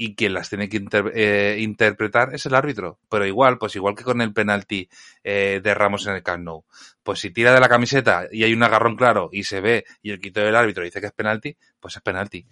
[0.00, 3.00] y quien las tiene que inter- eh, interpretar es el árbitro.
[3.10, 4.88] Pero igual, pues igual que con el penalti
[5.24, 6.64] eh, de Ramos en el Camp Nou.
[7.02, 10.12] Pues si tira de la camiseta y hay un agarrón claro y se ve y
[10.12, 12.46] el quito del árbitro dice que es penalti, pues es penalti.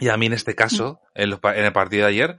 [0.00, 2.36] Y a mí en este caso, en, los en el partido de ayer,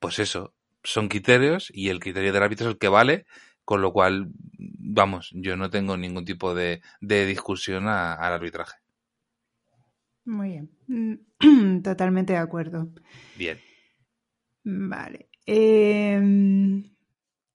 [0.00, 3.26] pues eso, son criterios y el criterio del árbitro es el que vale,
[3.64, 8.76] con lo cual, vamos, yo no tengo ningún tipo de, de discusión a- al arbitraje.
[10.24, 10.70] Muy bien.
[10.86, 12.88] Mm, Totalmente de acuerdo.
[13.36, 13.58] Bien.
[14.64, 15.28] Vale.
[15.46, 16.20] Eh,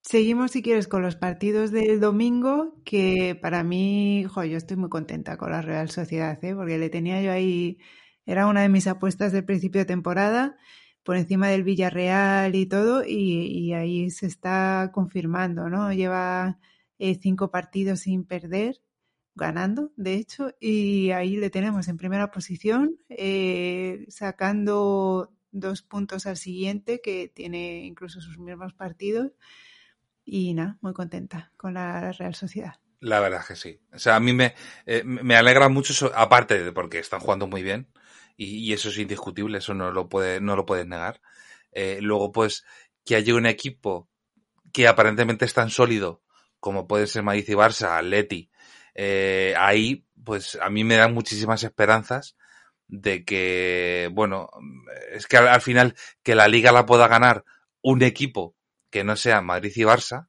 [0.01, 4.89] seguimos, si quieres, con los partidos del domingo, que para mí, jo, yo estoy muy
[4.89, 6.55] contenta con la Real Sociedad, ¿eh?
[6.55, 7.79] porque le tenía yo ahí,
[8.25, 10.58] era una de mis apuestas del principio de temporada,
[11.03, 15.91] por encima del Villarreal y todo, y, y ahí se está confirmando, ¿no?
[15.93, 16.60] Lleva
[16.99, 18.82] eh, cinco partidos sin perder,
[19.39, 26.38] ganando, de hecho, y ahí le tenemos en primera posición, eh, sacando dos puntos al
[26.38, 29.32] siguiente, que tiene incluso sus mismos partidos.
[30.23, 32.75] Y nada, muy contenta con la Real Sociedad.
[32.99, 33.82] La verdad es que sí.
[33.91, 34.54] O sea, a mí me,
[34.86, 35.04] eh,
[35.36, 37.88] alegra mucho, eso, aparte de porque están jugando muy bien,
[38.38, 41.21] y, y eso es indiscutible, eso no lo, puede, no lo puedes negar.
[41.71, 42.63] Eh, luego, pues,
[43.04, 44.08] que haya un equipo
[44.71, 46.21] que aparentemente es tan sólido
[46.60, 48.49] como puede ser Madrid y Barça, Atleti,
[49.01, 52.35] eh, ahí, pues, a mí me dan muchísimas esperanzas
[52.89, 54.49] de que, bueno,
[55.13, 57.45] es que al, al final que la liga la pueda ganar
[57.81, 58.57] un equipo
[58.89, 60.27] que no sea Madrid y Barça,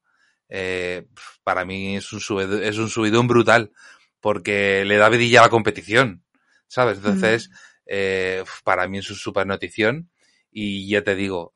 [0.48, 1.09] eh,
[1.42, 3.72] para mí es un, subidón, es un subidón brutal,
[4.20, 6.22] porque le da vidilla a la competición,
[6.68, 6.98] ¿sabes?
[6.98, 7.50] Entonces,
[7.87, 10.12] eh, para mí es un super notición
[10.52, 11.52] y ya te digo,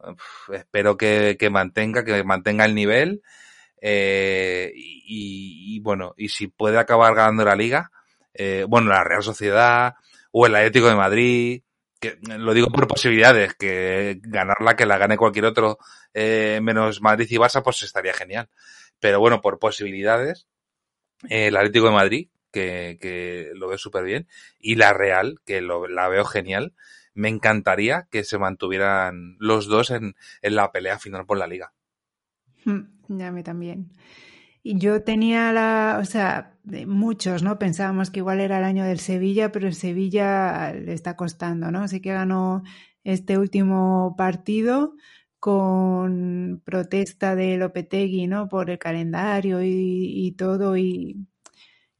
[0.52, 3.22] espero que, que mantenga, que mantenga el nivel
[3.86, 7.90] eh, y, bueno, y si puede acabar ganando la liga,
[8.32, 9.92] eh, bueno, la Real Sociedad
[10.32, 11.62] o el Atlético de Madrid,
[12.00, 15.76] que lo digo por posibilidades, que ganarla, que la gane cualquier otro,
[16.14, 18.48] eh, menos Madrid y Barça, pues estaría genial.
[19.00, 20.46] Pero bueno, por posibilidades,
[21.28, 25.60] eh, el Atlético de Madrid, que, que lo veo súper bien, y la Real, que
[25.60, 26.72] lo, la veo genial,
[27.12, 31.74] me encantaría que se mantuvieran los dos en, en la pelea final por la liga.
[33.08, 33.90] Ya a mí también.
[34.62, 37.58] Y yo tenía la, o sea, muchos, ¿no?
[37.58, 41.82] Pensábamos que igual era el año del Sevilla, pero el Sevilla le está costando, ¿no?
[41.82, 42.62] Así que ganó
[43.04, 44.94] este último partido
[45.38, 48.48] con protesta de Lopetegui, ¿no?
[48.48, 51.26] Por el calendario y, y todo, y,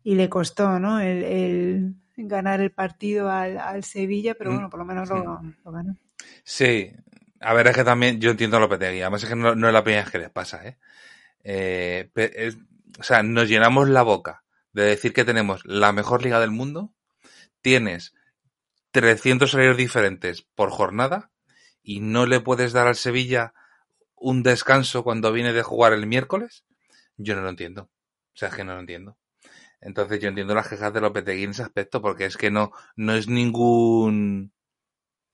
[0.03, 0.99] y, le costó, ¿no?
[1.01, 5.73] El, el ganar el partido al, al, Sevilla, pero bueno, por lo menos lo, lo
[5.73, 5.99] ganó.
[6.45, 6.91] Sí,
[7.45, 9.73] a ver, es que también yo entiendo a Lopetegui, además es que no, no es
[9.73, 10.79] la primera vez que les pasa, ¿eh?
[11.45, 12.11] Eh,
[12.99, 16.95] o sea, nos llenamos la boca de decir que tenemos la mejor liga del mundo,
[17.61, 18.15] tienes
[18.93, 21.31] 300 salarios diferentes por jornada
[21.83, 23.55] y no le puedes dar al Sevilla
[24.17, 26.65] un descanso cuando viene de jugar el miércoles.
[27.17, 27.83] yo no lo entiendo.
[27.83, 29.19] O sea, es que no lo entiendo.
[29.81, 33.15] Entonces yo entiendo las quejas de Lopetegui en ese aspecto, porque es que no, no
[33.15, 34.53] es ningún,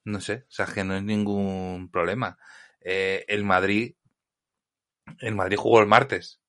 [0.04, 2.38] no sé, o sea, que no es ningún problema.
[2.80, 3.94] Eh, el Madrid,
[5.20, 6.40] el Madrid jugó el martes.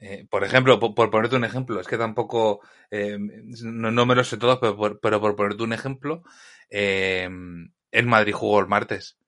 [0.00, 4.36] Eh, por ejemplo, por, ponerte un ejemplo, es que tampoco, eh, no, me lo sé
[4.36, 6.22] todos, pero por, pero por ponerte un ejemplo,
[6.70, 9.18] el Madrid jugó el martes.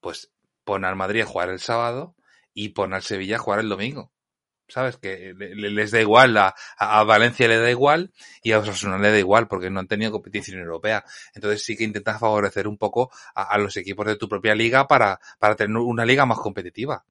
[0.00, 0.32] Pues
[0.64, 2.16] pon al Madrid a jugar el sábado
[2.54, 4.12] y pon al Sevilla a jugar el domingo.
[4.70, 4.96] ¿Sabes?
[4.96, 9.18] Que les da igual, a, a, Valencia le da igual y a Osasuna le da
[9.18, 11.04] igual porque no han tenido competición europea.
[11.34, 15.20] Entonces sí que intentas favorecer un poco a, los equipos de tu propia liga para,
[15.38, 17.04] para tener una liga más competitiva.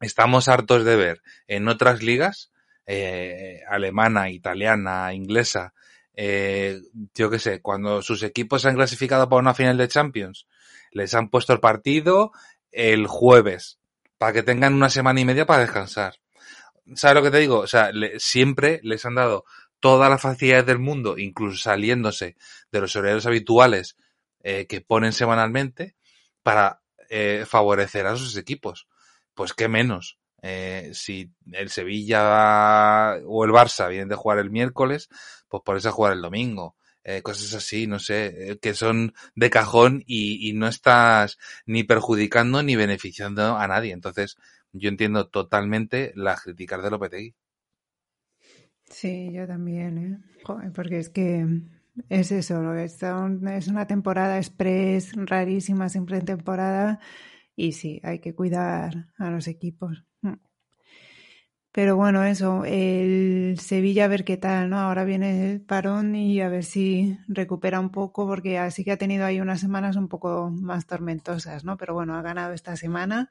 [0.00, 2.52] Estamos hartos de ver en otras ligas,
[2.86, 5.74] eh, alemana, italiana, inglesa,
[6.16, 6.80] eh,
[7.14, 10.46] yo qué sé, cuando sus equipos se han clasificado para una final de Champions,
[10.92, 12.32] les han puesto el partido
[12.70, 13.78] el jueves
[14.18, 16.14] para que tengan una semana y media para descansar.
[16.94, 17.60] ¿Sabes lo que te digo?
[17.60, 19.44] O sea, siempre les han dado
[19.80, 22.36] todas las facilidades del mundo, incluso saliéndose
[22.70, 23.96] de los horarios habituales
[24.42, 25.94] eh, que ponen semanalmente,
[26.42, 28.86] para eh, favorecer a sus equipos.
[29.34, 30.18] Pues qué menos.
[30.42, 35.08] Eh, si el Sevilla o el Barça vienen de jugar el miércoles,
[35.48, 36.76] pues por eso jugar el domingo.
[37.02, 41.84] Eh, cosas así, no sé, eh, que son de cajón y, y, no estás ni
[41.84, 43.92] perjudicando ni beneficiando a nadie.
[43.92, 44.36] Entonces,
[44.74, 47.34] yo entiendo totalmente las críticas de Lopetegui.
[48.84, 50.70] Sí, yo también, ¿eh?
[50.74, 51.46] porque es que
[52.08, 57.00] es eso, es una temporada express rarísima, siempre en temporada,
[57.56, 60.04] y sí, hay que cuidar a los equipos.
[60.22, 60.34] Mm.
[61.72, 64.78] Pero bueno, eso, el Sevilla a ver qué tal, ¿no?
[64.78, 68.96] Ahora viene el parón y a ver si recupera un poco, porque así que ha
[68.96, 71.76] tenido ahí unas semanas un poco más tormentosas, ¿no?
[71.76, 73.30] Pero bueno, ha ganado esta semana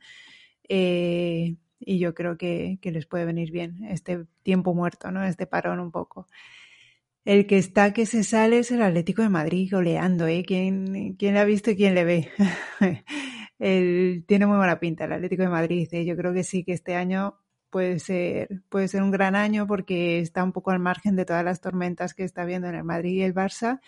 [0.70, 5.24] eh, y yo creo que, que, les puede venir bien este tiempo muerto, ¿no?
[5.24, 6.28] Este parón un poco.
[7.26, 10.44] El que está que se sale es el Atlético de Madrid goleando, ¿eh?
[10.46, 12.30] ¿Quién, quién le ha visto y quién le ve?
[13.60, 15.88] el, tiene muy buena pinta el Atlético de Madrid.
[15.94, 16.06] ¿eh?
[16.06, 20.20] Yo creo que sí que este año puede ser, puede ser un gran año porque
[20.20, 23.14] está un poco al margen de todas las tormentas que está viendo en el Madrid
[23.14, 23.80] y el Barça.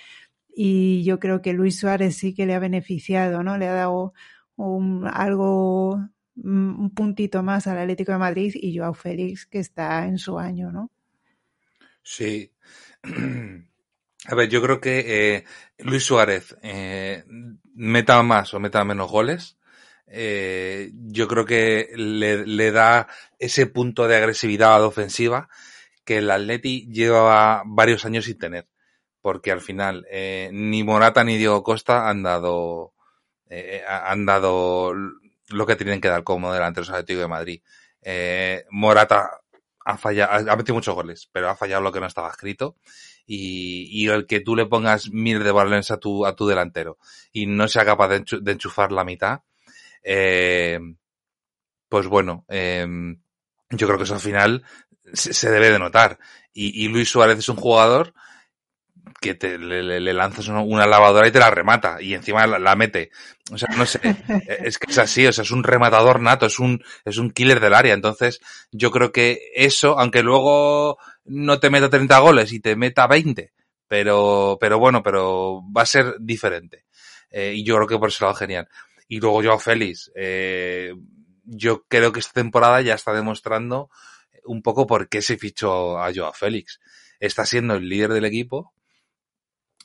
[0.56, 3.58] Y yo creo que Luis Suárez sí que le ha beneficiado, ¿no?
[3.58, 4.14] Le ha dado
[5.12, 6.00] algo
[6.36, 10.71] un puntito más al Atlético de Madrid y Joao Félix, que está en su año,
[10.71, 10.91] ¿no?
[12.04, 12.52] Sí.
[14.28, 15.45] A ver, yo creo que eh,
[15.80, 17.24] Luis Suárez eh,
[17.76, 19.58] meta más o meta menos goles.
[20.08, 23.08] Eh, yo creo que le, le, da
[23.39, 25.50] ese punto de agresividad ofensiva
[26.04, 28.67] que el Atleti lleva varios años sin tener.
[29.21, 30.06] Porque al final
[30.52, 32.93] ni Morata ni Diego Costa han dado
[33.88, 34.93] han dado
[35.49, 37.62] lo que tienen que dar como delanteros Atlético de Madrid.
[38.01, 39.41] Eh, Morata
[39.86, 42.75] ha fallado, ha metido muchos goles, pero ha fallado lo que no estaba escrito.
[43.27, 46.99] Y, y el que tú le pongas mil de balones a tu, a tu delantero
[47.31, 49.41] y no sea capaz de, enchufar la mitad,
[50.03, 50.79] eh,
[51.89, 52.86] pues bueno, eh,
[53.71, 54.63] yo creo que eso al final
[55.12, 56.19] se, se debe de notar.
[56.53, 58.13] Y, y, Luis Suárez es un jugador
[59.22, 62.76] que te, le, le, lanzas una, lavadora y te la remata y encima la, la,
[62.76, 63.12] mete.
[63.52, 64.00] O sea, no sé,
[64.63, 67.60] es que es así, o sea, es un rematador nato, es un, es un killer
[67.60, 67.94] del área.
[67.94, 68.39] Entonces,
[68.72, 73.52] yo creo que eso, aunque luego no te meta 30 goles y te meta 20,
[73.88, 76.86] pero, pero bueno, pero va a ser diferente.
[77.30, 78.68] Eh, y yo creo que por eso lado genial.
[79.08, 80.94] Y luego Joao Félix, eh,
[81.44, 83.89] yo creo que esta temporada ya está demostrando
[84.46, 86.80] un poco por qué se fichó a Joao Félix.
[87.20, 88.74] Está siendo el líder del equipo,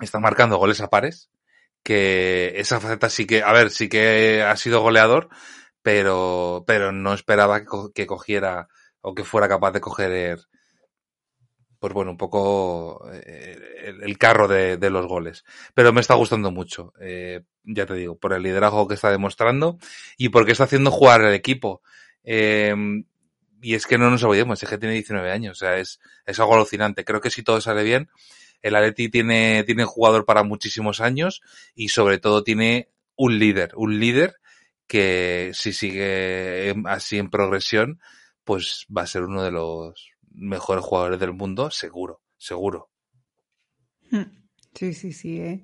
[0.04, 1.30] está marcando goles a pares,
[1.82, 5.28] que esa faceta sí que, a ver, sí que ha sido goleador,
[5.82, 7.62] pero, pero no esperaba
[7.94, 8.68] que, cogiera
[9.00, 10.40] o que fuera capaz de coger,
[11.78, 15.44] pues bueno, un poco eh, el, carro de, de, los goles.
[15.74, 19.78] Pero me está gustando mucho, eh, ya te digo, por el liderazgo que está demostrando
[20.18, 21.82] y porque está haciendo jugar el equipo.
[22.22, 22.74] Eh,
[23.62, 26.40] y es que no nos olvidemos, es que tiene 19 años, o sea, es, es
[26.40, 27.04] algo alucinante.
[27.04, 28.08] Creo que si todo sale bien,
[28.62, 31.42] el Atleti tiene, tiene jugador para muchísimos años
[31.74, 34.36] y sobre todo tiene un líder, un líder
[34.86, 38.00] que si sigue así en progresión,
[38.44, 42.90] pues va a ser uno de los mejores jugadores del mundo, seguro, seguro.
[44.10, 44.24] Hmm.
[44.74, 45.40] Sí, sí, sí.
[45.40, 45.62] ¿eh?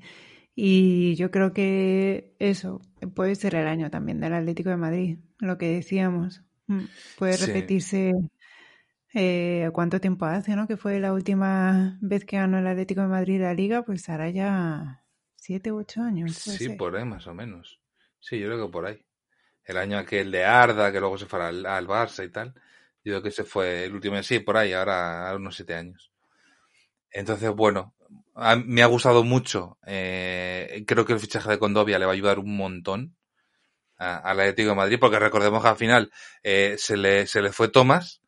[0.54, 2.80] Y yo creo que eso
[3.14, 6.42] puede ser el año también del Atlético de Madrid, lo que decíamos.
[6.66, 6.84] Hmm.
[7.18, 8.30] Puede repetirse sí.
[9.18, 10.66] Eh, ¿Cuánto tiempo hace, no?
[10.66, 14.28] Que fue la última vez que ganó el Atlético de Madrid la Liga, pues hará
[14.28, 15.04] ya
[15.36, 16.34] siete u ocho años.
[16.34, 16.76] Sí, ser.
[16.76, 17.80] por ahí más o menos.
[18.20, 19.06] Sí, yo creo que por ahí.
[19.64, 22.52] El año aquel de Arda, que luego se fue al, al Barça y tal.
[23.02, 26.12] Yo creo que se fue el último, sí, por ahí, ahora a unos siete años.
[27.10, 27.94] Entonces, bueno,
[28.66, 29.78] me ha gustado mucho.
[29.86, 33.16] Eh, creo que el fichaje de Condovia le va a ayudar un montón
[33.96, 37.68] al Atlético de Madrid, porque recordemos que al final eh, se, le, se le fue
[37.68, 38.20] Tomás,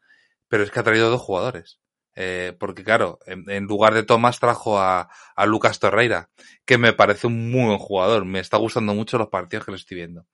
[0.48, 1.80] pero es que ha traído dos jugadores.
[2.20, 6.30] Eh, porque claro, en, lugar de Tomás trajo a, a, Lucas Torreira,
[6.64, 8.24] que me parece un muy buen jugador.
[8.24, 10.26] Me está gustando mucho los partidos que lo estoy viendo.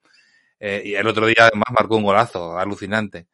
[0.60, 3.28] Eh, y el otro día además marcó un golazo, alucinante.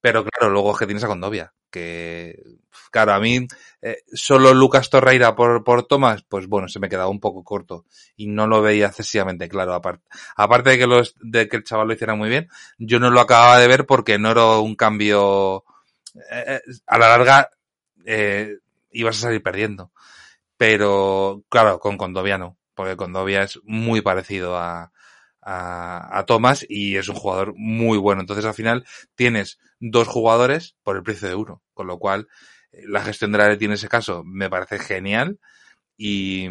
[0.00, 2.40] Pero claro, luego es que tienes a Condovia, que,
[2.90, 3.46] claro, a mí,
[3.82, 7.86] eh, solo Lucas Torreira por, por Tomás, pues bueno, se me quedaba un poco corto
[8.16, 9.74] y no lo veía excesivamente claro.
[9.74, 12.48] Aparte, aparte de que los, de que el chaval lo hiciera muy bien,
[12.78, 15.64] yo no lo acababa de ver porque no era un cambio,
[16.86, 17.50] a la larga,
[18.04, 18.58] eh,
[18.90, 19.92] ibas a salir perdiendo.
[20.56, 24.92] Pero, claro, con Condovia no, porque Condovia es muy parecido a,
[25.42, 28.20] a, a Thomas y es un jugador muy bueno.
[28.22, 32.28] Entonces al final tienes dos jugadores por el precio de uno, con lo cual
[32.72, 35.38] eh, la gestión de la Leti en ese caso me parece genial
[35.96, 36.48] y,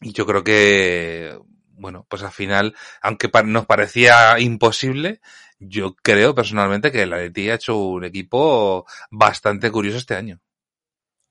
[0.00, 1.38] y yo creo que
[1.76, 5.20] bueno, pues al final, aunque nos parecía imposible,
[5.58, 10.40] yo creo personalmente que la Leti ha hecho un equipo bastante curioso este año.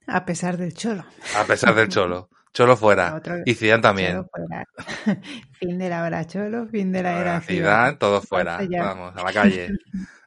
[0.08, 1.06] A pesar del cholo.
[1.36, 2.30] A pesar del cholo.
[2.54, 3.22] Cholo fuera.
[3.46, 4.28] y Zidane también.
[5.60, 7.98] fin de la hora Cholo, fin de la era Zidane.
[7.98, 8.60] todo fuera.
[8.70, 9.70] Vamos, a la calle.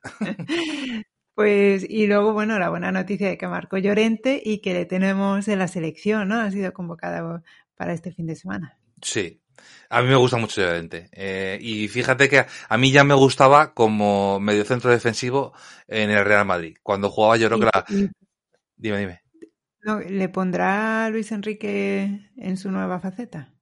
[1.34, 5.46] pues, y luego, bueno, la buena noticia de que marcó Llorente y que le tenemos
[5.46, 6.40] en la selección, ¿no?
[6.40, 7.42] Ha sido convocada
[7.76, 8.78] para este fin de semana.
[9.02, 9.40] Sí,
[9.88, 11.08] a mí me gusta mucho Llorente.
[11.12, 15.52] Eh, y fíjate que a mí ya me gustaba como mediocentro defensivo
[15.88, 16.76] en el Real Madrid.
[16.82, 17.84] Cuando jugaba yo creo que la...
[18.76, 19.22] Dime, dime.
[20.08, 23.52] ¿Le pondrá Luis Enrique en su nueva faceta?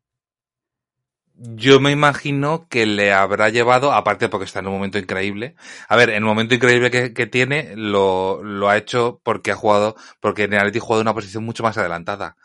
[1.36, 5.56] Yo me imagino que le habrá llevado, aparte porque está en un momento increíble.
[5.88, 9.96] A ver, en el momento increíble que, tiene, lo, lo, ha hecho porque ha jugado,
[10.20, 12.36] porque en el Atleti jugado en una posición mucho más adelantada.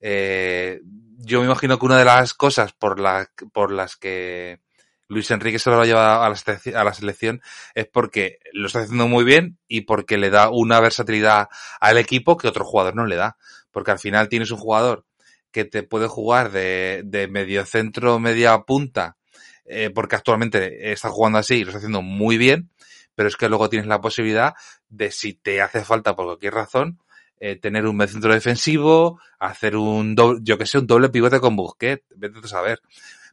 [0.00, 0.80] Eh,
[1.18, 4.60] yo me imagino que una de las cosas por, la, por las que
[5.08, 7.42] Luis Enrique se lo ha llevado a la, selección
[7.74, 11.48] es porque lo está haciendo muy bien y porque le da una versatilidad
[11.80, 13.36] al equipo que otro jugador no le da.
[13.70, 15.04] Porque al final tienes un jugador
[15.50, 19.16] que te puede jugar de, de medio centro, media punta,
[19.64, 22.70] eh, porque actualmente está jugando así y lo está haciendo muy bien,
[23.14, 24.54] pero es que luego tienes la posibilidad
[24.88, 27.00] de si te hace falta por cualquier razón,
[27.40, 31.56] eh, tener un centro defensivo, hacer un doble, yo que sé, un doble pivote con
[31.56, 32.80] Busquets, vete a saber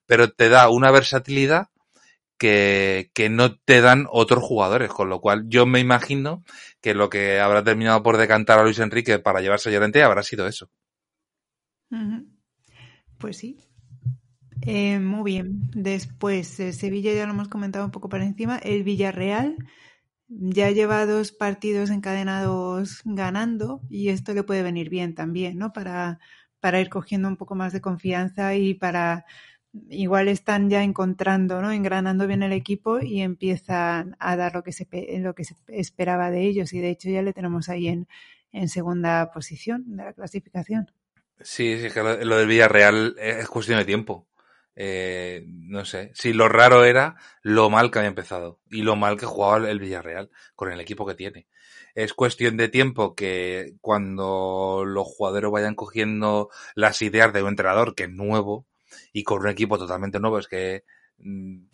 [0.08, 1.68] pero te da una versatilidad
[2.40, 6.44] que, que no te dan otros jugadores, con lo cual yo me imagino
[6.82, 10.24] que lo que habrá terminado por decantar a Luis Enrique para llevarse a Llorente habrá
[10.24, 10.70] sido eso.
[13.18, 13.58] Pues sí.
[14.62, 15.70] Eh, muy bien.
[15.74, 18.58] Después, eh, Sevilla ya lo hemos comentado un poco por encima.
[18.58, 19.56] El Villarreal
[20.28, 25.74] ya lleva dos partidos encadenados ganando y esto le puede venir bien también, ¿no?
[25.74, 26.20] Para,
[26.60, 29.26] para ir cogiendo un poco más de confianza y para
[29.90, 31.72] igual están ya encontrando, ¿no?
[31.72, 34.88] Engranando bien el equipo y empiezan a dar lo que se,
[35.20, 36.74] lo que se esperaba de ellos.
[36.74, 38.08] Y de hecho ya le tenemos ahí en,
[38.52, 40.92] en segunda posición de la clasificación.
[41.42, 44.27] Sí, sí, que lo, lo del Villarreal es cuestión de tiempo.
[44.80, 49.18] Eh, no sé, si lo raro era lo mal que había empezado y lo mal
[49.18, 51.48] que jugaba el Villarreal con el equipo que tiene.
[51.96, 57.96] Es cuestión de tiempo que cuando los jugadores vayan cogiendo las ideas de un entrenador
[57.96, 58.68] que es nuevo,
[59.14, 60.84] y con un equipo totalmente nuevo, es que
[61.18, 61.66] mm,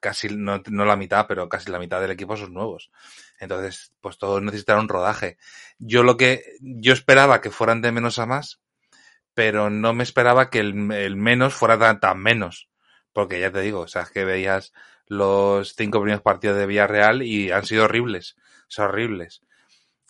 [0.00, 2.90] casi no, no, la mitad, pero casi la mitad del equipo son nuevos.
[3.38, 5.38] Entonces, pues todos necesitan un rodaje.
[5.78, 8.60] Yo lo que, yo esperaba que fueran de menos a más,
[9.34, 12.68] pero no me esperaba que el, el menos fuera tan, tan, menos.
[13.12, 14.72] Porque ya te digo, o sea, que veías
[15.06, 18.36] los cinco primeros partidos de Villarreal y han sido horribles.
[18.68, 19.42] Son horribles.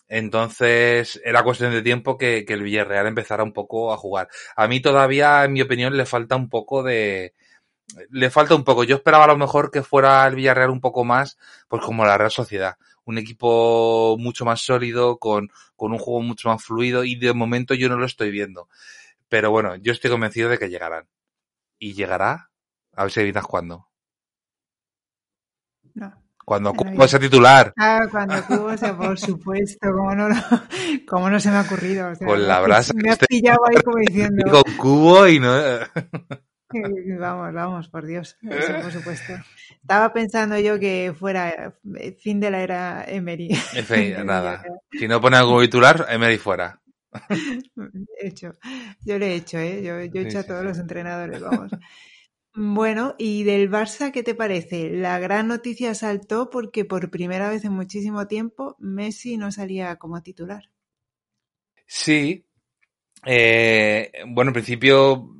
[0.07, 4.29] Entonces era cuestión de tiempo que, que, el Villarreal empezara un poco a jugar.
[4.55, 7.33] A mí todavía, en mi opinión, le falta un poco de...
[8.09, 8.83] Le falta un poco.
[8.83, 12.17] Yo esperaba a lo mejor que fuera el Villarreal un poco más, pues como la
[12.17, 12.77] Real Sociedad.
[13.05, 17.73] Un equipo mucho más sólido, con, con un juego mucho más fluido y de momento
[17.73, 18.69] yo no lo estoy viendo.
[19.33, 21.07] Pero bueno, yo estoy convencido de que llegarán.
[21.79, 22.51] ¿Y llegará?
[22.95, 23.89] A ver si adivinas cuándo.
[25.95, 26.13] No.
[26.45, 27.73] Cuando Cubo sea titular.
[27.75, 30.27] Ah, cuando Cubo sea, por supuesto, como no,
[31.09, 32.11] como no se me ha ocurrido.
[32.11, 32.93] O sea, con la brasa.
[32.93, 34.51] Me has pillado ahí como diciendo.
[34.51, 35.51] Con Cubo y no.
[37.19, 38.37] Vamos, vamos, por Dios.
[38.43, 39.33] Eso, por supuesto.
[39.81, 41.73] Estaba pensando yo que fuera
[42.19, 43.49] fin de la era Emery.
[43.73, 44.63] En fin, nada.
[44.91, 46.82] Si no pone algo titular, Emery fuera.
[47.29, 48.55] He hecho.
[49.05, 49.81] Yo le he hecho, ¿eh?
[49.83, 50.67] Yo, yo he hecho sí, a todos sí.
[50.67, 51.71] los entrenadores, vamos.
[52.55, 54.91] Bueno, ¿y del Barça qué te parece?
[54.91, 60.21] La gran noticia saltó porque por primera vez en muchísimo tiempo Messi no salía como
[60.21, 60.69] titular.
[61.87, 62.45] Sí.
[63.25, 65.32] Eh, bueno, en principio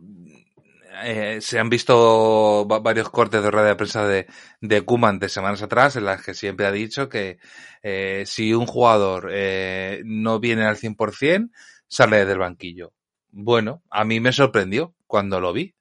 [1.03, 4.27] eh, se han visto varios cortes de rueda de prensa de,
[4.61, 7.39] de Kuman de semanas atrás en las que siempre ha dicho que
[7.81, 11.51] eh, si un jugador eh, no viene al 100%,
[11.87, 12.93] sale del banquillo.
[13.31, 15.75] Bueno, a mí me sorprendió cuando lo vi.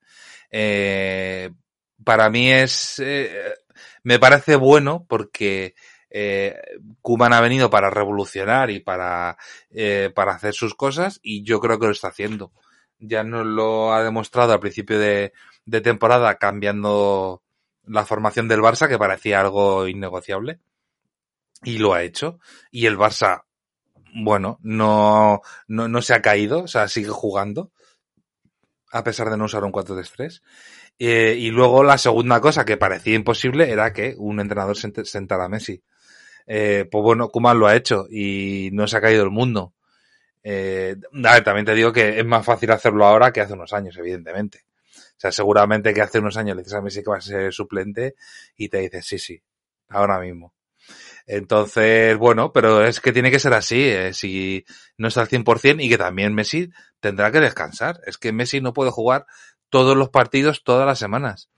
[0.51, 1.51] Eh,
[2.05, 3.55] para mí es, eh,
[4.03, 5.75] me parece bueno porque
[6.11, 6.61] eh,
[7.01, 9.37] Kuman ha venido para revolucionar y para,
[9.71, 12.53] eh, para hacer sus cosas y yo creo que lo está haciendo.
[13.05, 15.33] Ya nos lo ha demostrado al principio de,
[15.83, 17.43] temporada cambiando
[17.85, 20.61] la formación del Barça que parecía algo innegociable
[21.65, 22.39] y lo ha hecho.
[22.71, 23.43] Y el Barça,
[24.15, 27.73] bueno, no, no, no se ha caído, o sea, sigue jugando
[28.93, 30.43] a pesar de no usar un 4-3-3.
[30.99, 35.47] Eh, y luego la segunda cosa que parecía imposible era que un entrenador sent sentara
[35.47, 35.83] a Messi.
[36.47, 39.73] Eh, pues bueno, Kuman lo ha hecho y no se ha caído el mundo.
[40.43, 43.73] Eh, a ver, también te digo que es más fácil hacerlo ahora que hace unos
[43.73, 44.65] años, evidentemente.
[44.95, 47.53] O sea, seguramente que hace unos años le dices a Messi que va a ser
[47.53, 48.17] suplente
[48.57, 49.43] y te dices, sí, sí,
[49.89, 50.55] ahora mismo.
[51.27, 54.65] Entonces, bueno, pero es que tiene que ser así, eh, si
[54.97, 56.71] no está al 100% y que también Messi
[57.01, 58.01] tendrá que descansar.
[58.07, 59.27] Es que Messi no puede jugar
[59.71, 61.51] todos los partidos todas las semanas.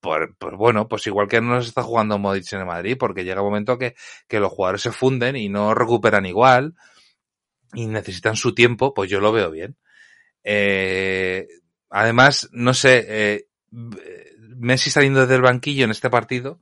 [0.00, 3.42] Pues, pues bueno, pues igual que no se está jugando Modric en Madrid, porque llega
[3.42, 3.94] un momento que,
[4.28, 6.74] que los jugadores se funden y no recuperan igual
[7.74, 9.76] y necesitan su tiempo, pues yo lo veo bien.
[10.42, 11.46] Eh,
[11.88, 13.46] además, no sé, eh,
[14.56, 16.60] Messi saliendo desde el banquillo en este partido,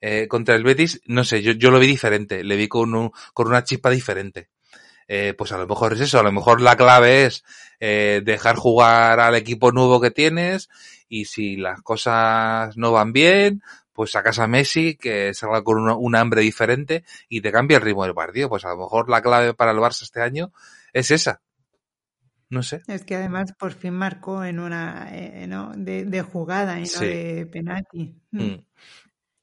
[0.00, 3.10] eh, contra el Betis, no sé, yo, yo lo vi diferente, le vi con, un,
[3.34, 4.50] con una chispa diferente.
[5.08, 7.42] Eh, pues a lo mejor es eso, a lo mejor la clave es
[7.80, 10.68] eh, dejar jugar al equipo nuevo que tienes
[11.08, 13.62] y si las cosas no van bien,
[13.98, 17.82] pues sacas a Messi que salga con una, un hambre diferente y te cambia el
[17.82, 18.48] ritmo del partido.
[18.48, 20.52] Pues a lo mejor la clave para el Barça este año
[20.92, 21.42] es esa.
[22.48, 22.82] No sé.
[22.86, 25.72] Es que además por fin marcó en una eh, ¿no?
[25.74, 27.00] de, de, jugada y sí.
[27.00, 28.14] no de penalti.
[28.30, 28.54] Mm.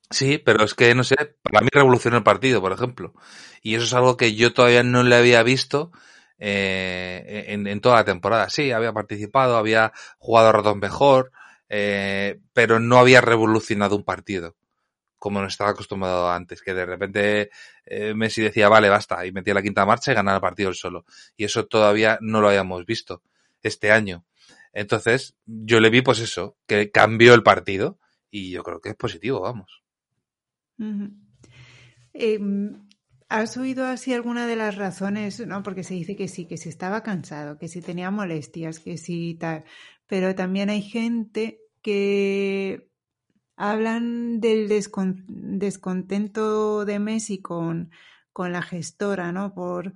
[0.10, 3.14] Sí, pero es que, no sé, para mí revolucionó el partido, por ejemplo.
[3.62, 5.91] Y eso es algo que yo todavía no le había visto
[6.39, 8.49] eh, en, en, toda la temporada.
[8.49, 11.34] Sí, había participado, había jugado a ratos mejor,
[11.70, 14.55] eh, pero no había revolucionado un partido
[15.26, 17.49] como no estaba acostumbrado antes, que de repente
[17.84, 20.76] eh, Messi decía, vale, basta, y metía la quinta marcha y ganaba el partido él
[20.76, 21.03] solo.
[21.36, 23.24] Y eso todavía no lo habíamos visto
[23.63, 24.24] este año.
[24.72, 27.97] Entonces, yo le vi pues eso, que cambió el partido,
[28.30, 29.82] y yo creo que es positivo, vamos.
[32.13, 32.39] Eh,
[33.28, 35.45] ¿Has oído así alguna de las razones?
[35.47, 38.97] No, porque se dice que sí, que si estaba cansado, que si tenía molestias, que
[38.97, 39.63] si tal.
[40.08, 42.89] Pero también hay gente que
[43.56, 47.91] hablan del descon descontento de Messi con,
[48.34, 49.53] con la gestora, ¿no?
[49.53, 49.93] Por,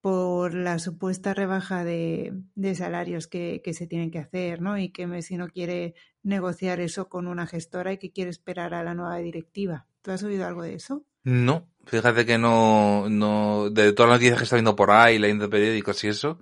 [0.00, 4.78] por la supuesta rebaja de, de salarios que, que, se tienen que hacer, ¿no?
[4.78, 8.84] Y que Messi no quiere negociar eso con una gestora y que quiere esperar a
[8.84, 9.86] la nueva directiva.
[10.02, 11.04] ¿Tú has oído algo de eso?
[11.24, 15.50] No, fíjate que no, no, de todas las noticias que está viendo por ahí, leyendo
[15.50, 16.38] periódicos y eso,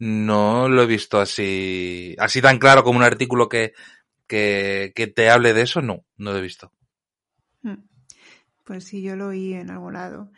[0.00, 3.74] no lo he visto así, así tan claro como un artículo que,
[4.26, 6.72] que, te hable de eso, no, no lo he visto.
[7.62, 7.84] Hmm.
[8.64, 10.32] Pues sí, yo lo oí en algún lado.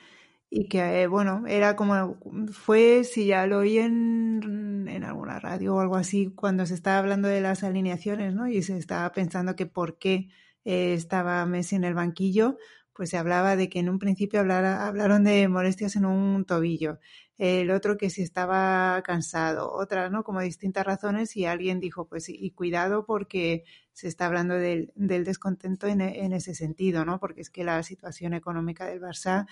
[0.50, 2.18] Y que, eh, bueno, era como,
[2.52, 6.98] fue, si ya lo oí en, en alguna radio o algo así, cuando se estaba
[6.98, 8.48] hablando de las alineaciones, ¿no?
[8.48, 10.28] Y se estaba pensando que por qué
[10.64, 12.58] eh, estaba Messi en el banquillo,
[12.94, 16.98] pues se hablaba de que en un principio hablara, hablaron de molestias en un tobillo,
[17.38, 20.22] el otro que si estaba cansado, otras, ¿no?
[20.22, 25.24] Como distintas razones y alguien dijo, pues y cuidado porque se está hablando del, del
[25.24, 27.18] descontento en, en, ese sentido, ¿no?
[27.18, 29.46] Porque es que la situación económica del Barça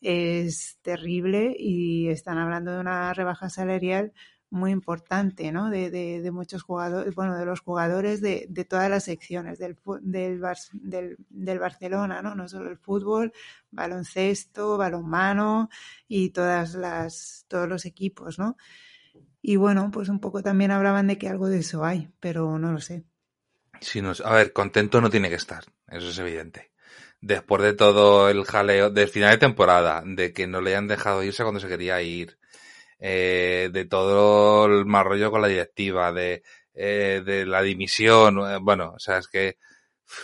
[0.00, 4.12] es terrible y están hablando de una rebaja salarial
[4.54, 5.68] muy importante, ¿no?
[5.68, 11.16] De, de, de, muchos jugadores, bueno, de los jugadores de, todas las secciones del, del,
[11.28, 12.34] del, Barcelona, ¿no?
[12.34, 13.32] No solo el fútbol,
[13.70, 15.68] baloncesto, balonmano
[16.08, 18.56] y todas las, todos los equipos, ¿no?
[19.42, 22.72] Y bueno, pues un poco también hablaban de que algo de eso hay, pero no
[22.72, 23.04] lo sé.
[23.80, 26.70] Sí, no, a ver, contento no tiene que estar, eso es evidente.
[27.20, 31.22] Después de todo el jaleo del final de temporada, de que no le hayan dejado
[31.22, 32.38] irse cuando se quería ir,
[33.06, 36.42] eh, de todo el mal rollo con la directiva, de,
[36.72, 39.58] eh, de la dimisión, eh, bueno, o sea, es que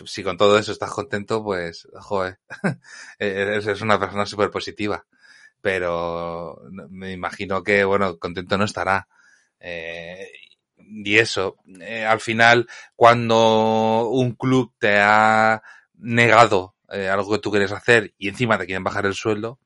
[0.07, 2.39] si con todo eso estás contento, pues, joder,
[3.19, 5.05] eres una persona súper positiva.
[5.61, 6.59] Pero
[6.89, 9.09] me imagino que, bueno, contento no estará.
[9.61, 10.31] Eh,
[10.79, 12.67] y eso, eh, al final,
[12.97, 15.63] cuando un club te ha
[15.97, 19.59] negado eh, algo que tú quieres hacer y encima te quieren bajar el sueldo,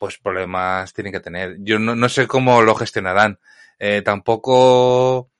[0.00, 1.58] pues problemas tienen que tener.
[1.60, 3.38] Yo no, no sé cómo lo gestionarán.
[3.78, 5.30] Eh, tampoco,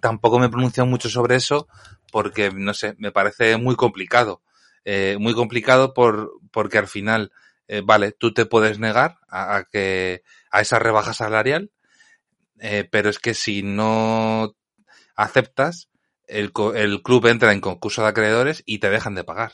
[0.00, 1.68] tampoco me he pronunciado mucho sobre eso
[2.10, 4.42] porque, no sé, me parece muy complicado.
[4.86, 7.32] Eh, muy complicado por, porque al final,
[7.68, 11.70] eh, vale, tú te puedes negar a, que, a esa rebaja salarial,
[12.90, 14.54] pero es que si no
[15.16, 15.90] aceptas,
[16.26, 19.52] el, el club entra en concurso de acreedores y te dejan de pagar.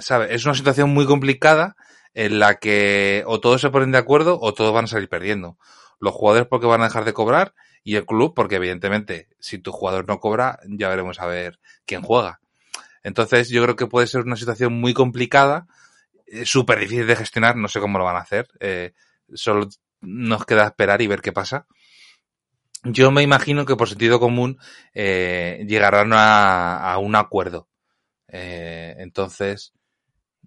[0.00, 0.30] ¿Sabes?
[0.32, 1.76] Es una situación muy complicada
[2.14, 5.58] en la que o todos se ponen de acuerdo o todos van a salir perdiendo.
[6.00, 9.72] Los jugadores porque van a dejar de cobrar y el club porque evidentemente si tu
[9.72, 12.40] jugador no cobra ya veremos a ver quién juega.
[13.02, 15.66] Entonces yo creo que puede ser una situación muy complicada,
[16.26, 18.48] eh, súper difícil de gestionar, no sé cómo lo van a hacer.
[18.60, 18.92] Eh,
[19.34, 19.68] solo
[20.00, 21.66] nos queda esperar y ver qué pasa.
[22.84, 24.58] Yo me imagino que por sentido común
[24.92, 27.68] eh, llegarán a, a un acuerdo.
[28.28, 29.72] Eh, entonces,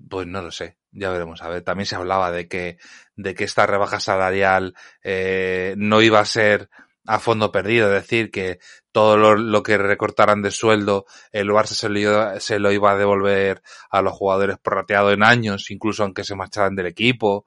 [0.10, 1.42] pues no lo sé, ya veremos.
[1.42, 2.78] A ver, también se hablaba de que,
[3.16, 6.70] de que esta rebaja salarial eh, no iba a ser
[7.06, 8.60] a fondo perdido, es decir, que
[8.92, 12.98] todo lo, que recortaran de sueldo el Barça se lo, iba, se lo iba a
[12.98, 17.46] devolver a los jugadores prorrateado en años, incluso aunque se marcharan del equipo.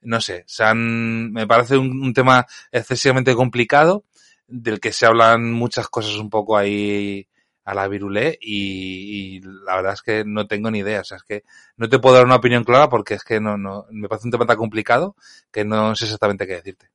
[0.00, 4.04] No sé, se han, me parece un, un tema excesivamente complicado
[4.48, 7.28] del que se hablan muchas cosas un poco ahí
[7.66, 11.00] a la virulé y, y, la verdad es que no tengo ni idea.
[11.00, 11.42] O sea, es que
[11.76, 14.30] no te puedo dar una opinión clara porque es que no, no, me parece un
[14.30, 15.16] tema tan complicado
[15.50, 16.90] que no sé exactamente qué decirte.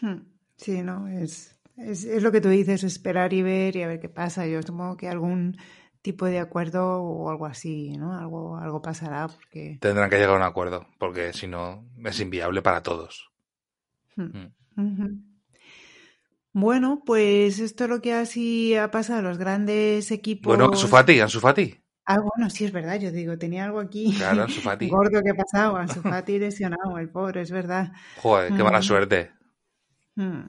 [0.00, 0.20] Hmm.
[0.56, 3.98] Sí, no, es, es, es lo que tú dices, esperar y ver y a ver
[3.98, 4.46] qué pasa.
[4.46, 5.56] Yo supongo que algún
[6.02, 8.16] tipo de acuerdo o algo así, ¿no?
[8.16, 9.78] Algo, algo pasará porque...
[9.80, 13.32] Tendrán que llegar a un acuerdo porque si no es inviable para todos.
[14.14, 14.52] Hmm.
[14.76, 15.25] Uh -huh.
[16.58, 20.56] Bueno, pues esto es lo que así ha pasado a los grandes equipos.
[20.56, 21.78] Bueno, Ansu Fati, Ansu Fati.
[22.06, 24.88] Ah, bueno, sí, es verdad, yo digo, tenía algo aquí claro, Ansu Fati.
[24.88, 27.92] gordo que pasaba, Ansu Fati lesionado, el pobre, es verdad.
[28.22, 29.32] Joder, qué mala suerte.
[30.14, 30.46] Hmm.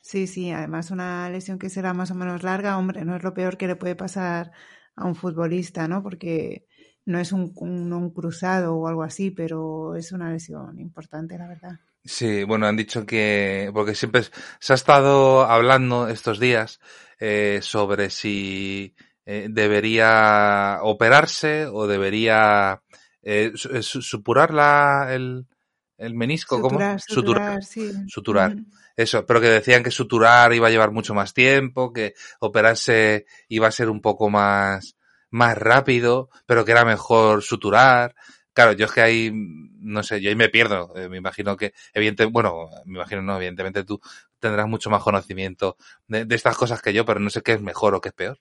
[0.00, 3.34] Sí, sí, además una lesión que será más o menos larga, hombre, no es lo
[3.34, 4.52] peor que le puede pasar
[4.94, 6.02] a un futbolista, ¿no?
[6.02, 6.66] Porque
[7.04, 11.46] no es un, un, un cruzado o algo así, pero es una lesión importante, la
[11.46, 11.80] verdad.
[12.06, 14.22] Sí, bueno, han dicho que, porque siempre
[14.60, 16.80] se ha estado hablando estos días
[17.18, 18.94] eh, sobre si
[19.24, 22.82] eh, debería operarse o debería
[23.22, 25.46] eh, supurar la, el,
[25.98, 26.98] el menisco, suturar, ¿cómo?
[26.98, 27.92] Suturar, sí.
[28.06, 28.56] Suturar.
[28.56, 28.66] Mm.
[28.96, 33.68] Eso, pero que decían que suturar iba a llevar mucho más tiempo, que operarse iba
[33.68, 34.96] a ser un poco más,
[35.30, 38.14] más rápido, pero que era mejor suturar.
[38.54, 39.32] Claro, yo es que ahí,
[39.86, 40.92] no sé, yo ahí me pierdo.
[40.96, 44.00] Eh, me imagino que, evidentemente, bueno, me imagino no, evidentemente tú
[44.38, 45.76] tendrás mucho más conocimiento
[46.08, 48.38] de, estas cosas que yo, pero no sé qué es mejor o qué es peor.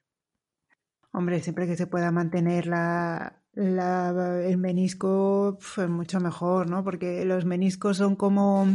[1.11, 6.83] Hombre, siempre que se pueda mantener la, la el menisco, pues mucho mejor, ¿no?
[6.83, 8.67] Porque los meniscos son como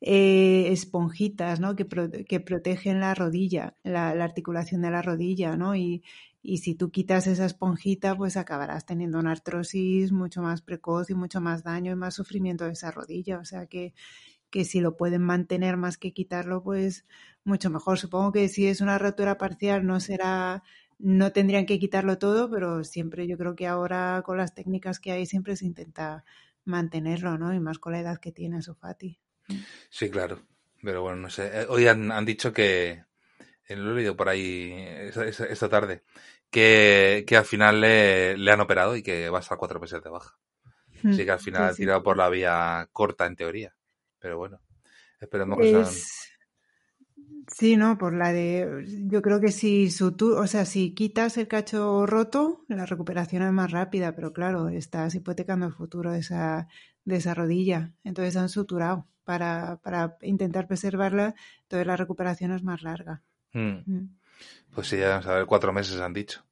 [0.00, 1.76] eh, esponjitas, ¿no?
[1.76, 1.86] Que,
[2.26, 5.74] que protegen la rodilla, la, la, articulación de la rodilla, ¿no?
[5.76, 6.02] Y,
[6.48, 11.14] y si tú quitas esa esponjita, pues acabarás teniendo una artrosis mucho más precoz y
[11.14, 13.40] mucho más daño y más sufrimiento de esa rodilla.
[13.40, 13.94] O sea que,
[14.48, 17.04] que si lo pueden mantener más que quitarlo, pues
[17.42, 17.98] mucho mejor.
[17.98, 20.62] Supongo que si es una rotura parcial no será,
[21.00, 25.10] no tendrían que quitarlo todo, pero siempre yo creo que ahora con las técnicas que
[25.10, 26.24] hay siempre se intenta
[26.64, 27.54] mantenerlo, ¿no?
[27.54, 29.18] Y más con la edad que tiene Sofati.
[29.90, 30.38] Sí, claro.
[30.80, 31.66] Pero bueno, no sé.
[31.68, 33.02] Hoy han, han dicho que,
[33.74, 36.04] lo he leído por ahí esta, tarde,
[36.50, 40.02] que, que al final le, le, han operado y que va a estar cuatro meses
[40.02, 40.38] de baja.
[41.04, 42.04] Así que al final sí, ha tirado sí.
[42.04, 43.74] por la vía corta en teoría.
[44.18, 44.60] Pero bueno,
[45.20, 45.88] esperemos que es...
[45.88, 46.36] sean...
[47.48, 48.84] Sí, no, por la de.
[49.08, 53.52] Yo creo que si sutur, o sea, si quitas el cacho roto, la recuperación es
[53.52, 56.68] más rápida, pero claro, estás hipotecando el futuro de esa,
[57.04, 57.94] de esa rodilla.
[58.02, 63.22] Entonces han suturado para, para intentar preservarla, entonces la recuperación es más larga.
[63.56, 63.82] Mm.
[63.86, 64.16] Mm.
[64.74, 66.44] Pues sí, ya vamos a ver, cuatro meses han dicho.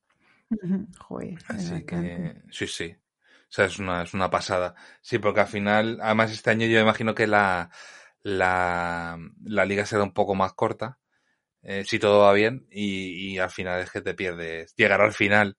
[0.98, 2.96] Joder, Así que sí, sí.
[2.96, 4.74] O sea, es una, es una pasada.
[5.02, 7.70] Sí, porque al final, además este año yo imagino que la,
[8.22, 10.98] la, la liga será un poco más corta,
[11.62, 14.74] eh, si todo va bien, y, y, al final es que te pierdes.
[14.76, 15.58] Llegar al final,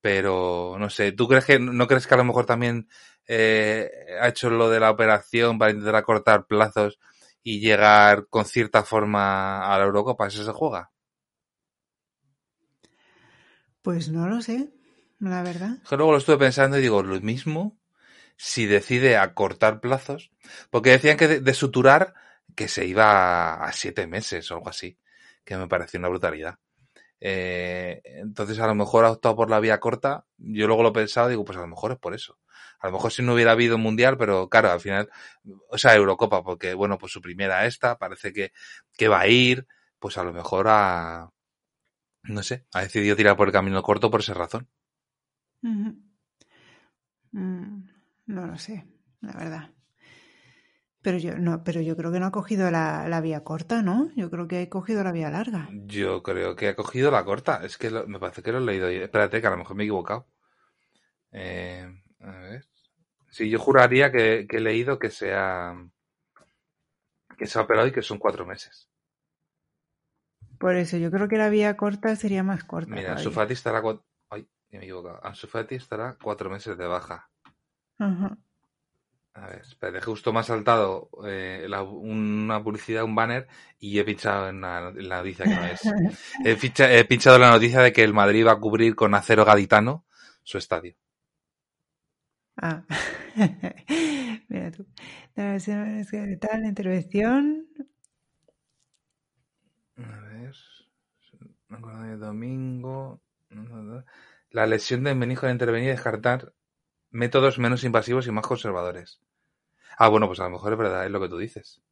[0.00, 2.88] pero no sé, ¿tú crees que, no crees que a lo mejor también
[3.26, 6.98] eh, ha hecho lo de la operación para intentar acortar plazos
[7.48, 10.26] y llegar con cierta forma a la Eurocopa?
[10.26, 10.90] ¿Eso se juega?
[13.80, 14.68] Pues no lo sé,
[15.18, 15.78] la verdad.
[15.88, 17.78] Que luego lo estuve pensando y digo, lo mismo
[18.36, 20.30] si decide acortar plazos,
[20.68, 22.12] porque decían que de, de suturar
[22.54, 24.98] que se iba a siete meses o algo así,
[25.42, 26.58] que me pareció una brutalidad.
[27.18, 30.26] Eh, entonces a lo mejor ha optado por la vía corta.
[30.36, 32.38] Yo luego lo he pensado, digo, pues a lo mejor es por eso.
[32.80, 35.10] A lo mejor si no hubiera habido mundial, pero claro, al final,
[35.70, 38.52] o sea, Eurocopa, porque bueno, pues su primera esta, parece que,
[38.96, 39.66] que va a ir,
[39.98, 41.30] pues a lo mejor a,
[42.24, 44.68] no sé, ha decidido tirar por el camino corto por esa razón.
[47.32, 47.88] Mm,
[48.26, 48.86] no lo sé,
[49.22, 49.70] la verdad.
[51.02, 54.10] Pero yo no, pero yo creo que no ha cogido la, la vía corta, ¿no?
[54.14, 55.68] Yo creo que ha cogido la vía larga.
[55.96, 57.64] Yo creo que ha cogido la corta.
[57.64, 58.88] Es que lo- me parece que lo he leído.
[58.88, 60.26] Espérate, que a lo mejor me he equivocado.
[61.32, 61.86] Eh,
[62.20, 62.64] a ver.
[63.30, 65.74] Sí, yo juraría que, que he leído que sea
[67.36, 68.88] que se ha operado y que son cuatro meses.
[70.58, 72.90] Por eso, yo creo que la vía corta sería más corta.
[72.94, 73.12] Mira.
[73.12, 75.24] Ansu Fati estará cua- Ay, me he equivocado.
[75.24, 77.30] Ansu Fati estará cuatro meses de baja.
[77.98, 78.36] Ajá.
[79.34, 83.46] A ver, espérate, justo me ha saltado eh, la- una publicidad, un banner,
[83.78, 85.80] y he pinchado en la, en la noticia que no es.
[86.44, 89.14] He, ficha- he pinchado en la noticia de que el Madrid va a cubrir con
[89.14, 90.04] acero gaditano
[90.42, 90.96] su estadio.
[92.60, 92.82] Ah.
[94.48, 94.86] Mira tú.
[95.34, 97.66] La versión es que tal, la intervención.
[99.98, 100.54] A ver.
[101.68, 103.20] Me acuerdo de domingo.
[104.50, 106.52] La lesión del menisco de intervenir y descartar
[107.10, 109.20] métodos menos invasivos y más conservadores.
[109.98, 111.82] Ah, bueno, pues a lo mejor es verdad, es lo que tú dices.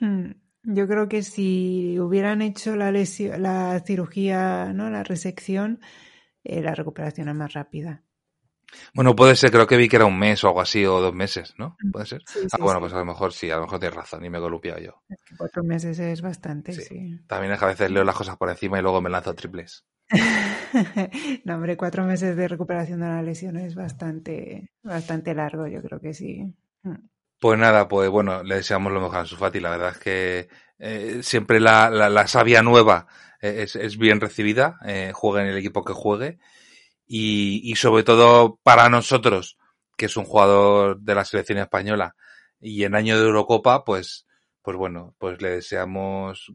[0.00, 0.32] Hmm,
[0.62, 4.88] Yo creo que si hubieran hecho la lesión, la cirugía, ¿no?
[4.90, 5.80] La resección,
[6.44, 8.04] eh, la recuperación es más rápida.
[8.94, 11.14] Bueno, puede ser, creo que vi que era un mes o algo así, o dos
[11.14, 11.76] meses, ¿no?
[11.92, 12.22] Puede ser.
[12.26, 12.80] Sí, Ah, bueno, sí.
[12.82, 15.02] pues a lo mejor sí, a lo mejor tienes razón y me he columpiado yo.
[15.08, 17.18] Es que cuatro meses es bastante, Sí.
[17.26, 19.84] También es que a veces leo las cosas por encima y luego me lanzo triples.
[21.44, 26.00] No, hombre, cuatro meses de recuperación de una lesión es bastante, bastante largo, yo creo
[26.00, 26.52] que sí.
[26.82, 27.08] Hmm.
[27.38, 29.60] Pues nada, pues bueno, le deseamos lo mejor a Ansu Fati.
[29.60, 30.48] La verdad es que
[30.78, 33.06] eh, siempre la, la, la savia nueva
[33.40, 36.38] eh, es, es bien recibida, eh, juegue en el equipo que juegue.
[37.06, 39.58] Y, y sobre todo para nosotros,
[39.96, 42.16] que es un jugador de la selección española
[42.60, 44.26] y en año de Eurocopa, pues,
[44.62, 46.50] pues bueno, pues le deseamos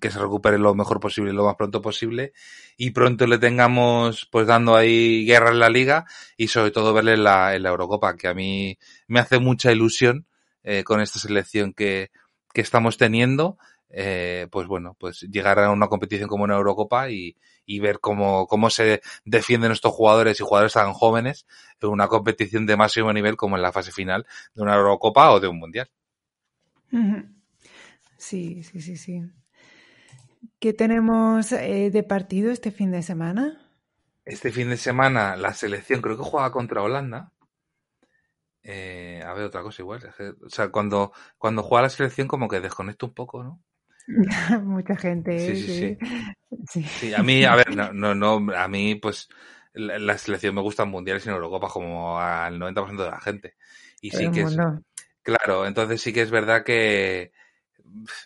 [0.00, 2.32] que se recupere lo mejor posible, lo más pronto posible
[2.78, 6.06] y pronto le tengamos pues dando ahí guerra en la liga
[6.38, 9.70] y sobre todo verle en la, en la Eurocopa, que a mí me hace mucha
[9.70, 10.26] ilusión
[10.64, 12.10] eh, con esta selección que,
[12.54, 13.58] que estamos teniendo,
[13.90, 17.36] eh, pues bueno, pues llegar a una competición como una Eurocopa y,
[17.66, 21.46] y ver cómo, cómo se defienden estos jugadores y jugadores tan jóvenes
[21.80, 25.40] en una competición de máximo nivel como en la fase final de una Eurocopa o
[25.40, 25.90] de un Mundial.
[28.16, 29.22] Sí, sí, sí, sí.
[30.58, 33.60] ¿Qué tenemos eh, de partido este fin de semana?
[34.24, 37.32] Este fin de semana la selección creo que juega contra Holanda.
[38.62, 40.02] Eh, a ver, otra cosa igual.
[40.44, 43.62] o sea, cuando, cuando juega la selección como que desconecto un poco, ¿no?
[44.62, 45.38] Mucha gente.
[45.38, 45.98] Sí, sí, sí.
[46.68, 46.82] Sí.
[46.82, 49.28] Sí, a mí, a ver, no, no, no, a mí, pues,
[49.72, 53.54] la, la selección me gustan mundiales y en Eurocopa como al 90% de la gente.
[54.00, 54.56] Y sí que es,
[55.22, 57.32] claro, entonces sí que es verdad que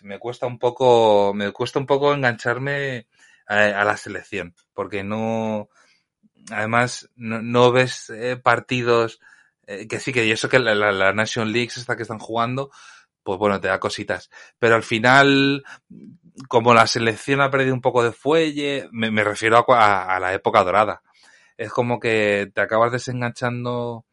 [0.01, 3.07] me cuesta un poco, me cuesta un poco engancharme
[3.47, 5.69] a, a la selección, porque no,
[6.51, 9.19] además, no, no ves eh, partidos
[9.67, 12.19] eh, que sí que, y eso que la, la, la Nation League esta que están
[12.19, 12.71] jugando,
[13.23, 14.29] pues bueno, te da cositas.
[14.59, 15.63] Pero al final,
[16.47, 20.33] como la selección ha perdido un poco de fuelle, me, me refiero a, a la
[20.33, 21.01] época dorada.
[21.57, 24.05] Es como que te acabas desenganchando,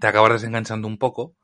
[0.00, 1.34] te acabas desenganchando un poco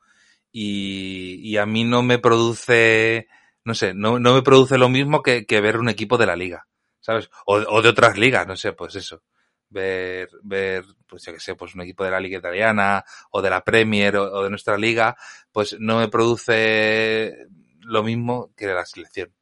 [0.52, 3.28] y, y a mí no me produce,
[3.64, 6.36] no sé, no, no me produce lo mismo que, que ver un equipo de la
[6.36, 6.66] liga,
[7.00, 7.30] ¿sabes?
[7.46, 9.22] O, o de otras ligas, no sé, pues eso.
[9.70, 13.50] Ver, ver, pues yo que sé, pues un equipo de la liga italiana o de
[13.50, 15.16] la Premier o, o de nuestra liga,
[15.52, 17.46] pues no me produce
[17.80, 19.32] lo mismo que la selección.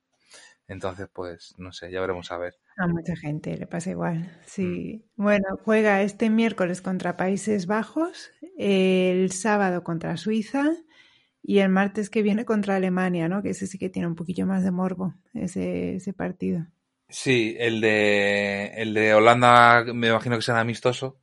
[0.69, 2.55] Entonces, pues, no sé, ya veremos a ver.
[2.77, 4.19] A mucha gente le pasa igual.
[4.19, 4.31] Mm.
[4.47, 5.05] Sí.
[5.17, 10.73] Bueno, juega este miércoles contra Países Bajos, el sábado contra Suiza
[11.43, 13.43] y el martes que viene contra Alemania, ¿no?
[13.43, 16.67] Que ese sí que tiene un poquillo más de morbo, ese, ese partido.
[17.09, 21.19] Sí, el de, el de Holanda me imagino que será amistoso.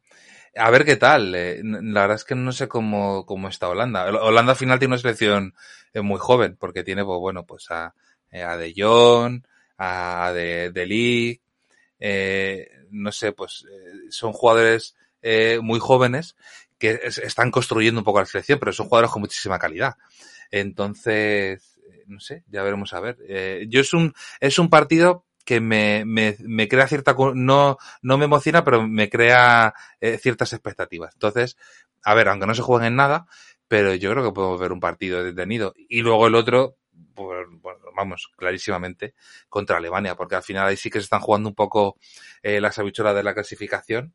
[0.57, 1.35] A ver qué tal.
[1.35, 4.07] eh, La verdad es que no sé cómo, cómo está Holanda.
[4.09, 5.55] Hol- Holanda al final tiene una selección
[5.93, 7.95] eh, muy joven, porque tiene, pues bueno, pues a,
[8.31, 9.43] eh, a De Jong,
[9.77, 11.43] a De, de Ligt,
[11.99, 13.65] eh, no sé, pues
[14.09, 16.35] son jugadores eh, muy jóvenes
[16.79, 19.95] que es- están construyendo un poco la selección, pero son jugadores con muchísima calidad.
[20.51, 23.17] Entonces, no sé, ya veremos a ver.
[23.69, 28.25] Yo es un, es un partido que me, me, me crea cierta, no, no me
[28.25, 31.13] emociona, pero me crea eh, ciertas expectativas.
[31.13, 31.57] Entonces,
[32.03, 33.27] a ver, aunque no se jueguen en nada,
[33.67, 35.73] pero yo creo que podemos ver un partido detenido.
[35.75, 36.77] Y luego el otro,
[37.95, 39.15] vamos, clarísimamente
[39.49, 41.97] contra Alemania, porque al final ahí sí que se están jugando un poco
[42.41, 44.13] eh, las habichuelas de la clasificación.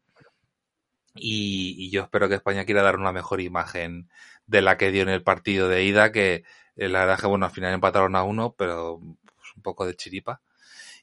[1.14, 4.08] Y, yo espero que España quiera dar una mejor imagen
[4.46, 6.44] de la que dio en el partido de ida, que
[6.76, 9.96] eh, la verdad que, bueno, al final empataron a uno, pero pues, un poco de
[9.96, 10.40] chiripa.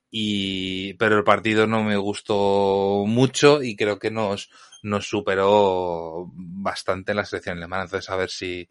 [0.10, 4.50] Y, pero el partido no me gustó mucho y creo que nos,
[4.84, 7.84] nos superó bastante en la selección alemana.
[7.84, 8.70] Entonces, a ver si,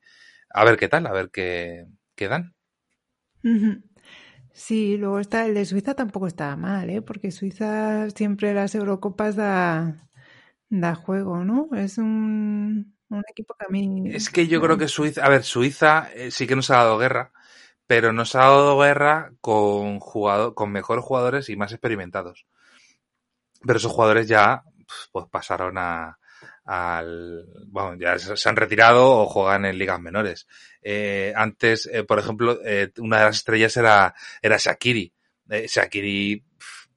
[0.51, 2.55] a ver qué tal, a ver qué, qué dan.
[4.53, 7.03] Sí, luego está el de Suiza tampoco está mal, ¿eh?
[7.03, 10.09] Porque Suiza siempre las Eurocopas da,
[10.70, 11.68] da juego, ¿no?
[11.74, 14.05] Es un, un equipo que a mí...
[14.14, 16.99] Es que yo creo que Suiza, a ver, Suiza eh, sí que nos ha dado
[16.99, 17.32] guerra,
[17.87, 22.47] pero nos ha dado guerra con, jugado, con mejores jugadores y más experimentados.
[23.66, 24.62] Pero esos jugadores ya
[25.12, 26.18] pues pasaron a,
[26.64, 30.47] al, bueno, ya se han retirado o juegan en ligas menores.
[30.82, 35.12] Eh, antes, eh, por ejemplo, eh, una de las estrellas era, era Shakiri.
[35.51, 36.45] Eh, Shakiri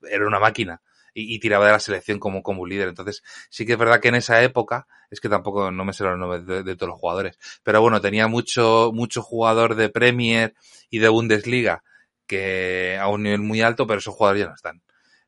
[0.09, 0.81] era una máquina
[1.17, 2.89] y, tiraba de la selección como, como un líder.
[2.89, 6.03] Entonces, sí que es verdad que en esa época, es que tampoco no me sé
[6.03, 10.53] los nombres de, todos los jugadores, pero bueno, tenía mucho, mucho jugador de Premier
[10.89, 11.83] y de Bundesliga
[12.27, 14.81] que a un nivel muy alto, pero esos jugadores ya no están.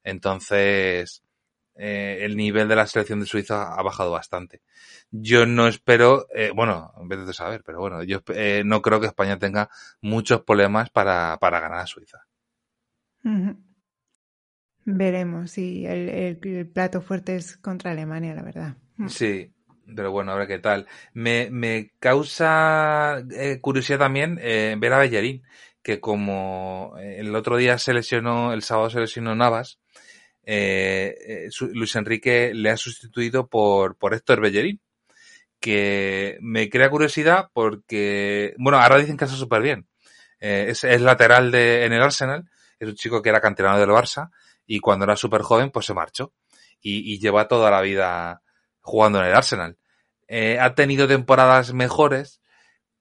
[0.03, 1.23] Entonces,
[1.75, 4.61] eh, el nivel de la selección de Suiza ha bajado bastante.
[5.11, 8.99] Yo no espero, eh, bueno, en vez de saber, pero bueno, yo eh, no creo
[8.99, 9.69] que España tenga
[10.01, 12.19] muchos problemas para, para ganar a Suiza.
[14.85, 18.77] Veremos, sí, el, el, plato fuerte es contra Alemania, la verdad.
[19.07, 19.53] Sí,
[19.95, 20.87] pero bueno, a ver qué tal.
[21.13, 25.43] Me, me causa eh, curiosidad también eh, ver a Bellerín,
[25.83, 29.79] que como el otro día se lesionó, el sábado se lesionó Navas,
[30.51, 34.81] eh, eh, Luis Enrique le ha sustituido por, por Héctor Bellerín,
[35.59, 39.87] que me crea curiosidad porque, bueno, ahora dicen que está súper bien.
[40.39, 42.49] Eh, es, es, lateral de, en el Arsenal,
[42.79, 44.31] es un chico que era canterano del Barça
[44.69, 46.31] y cuando era súper joven pues se marchó
[46.79, 48.43] y, lleva toda la vida
[48.81, 49.77] jugando en el Arsenal.
[50.27, 52.39] Eh, ha tenido temporadas mejores,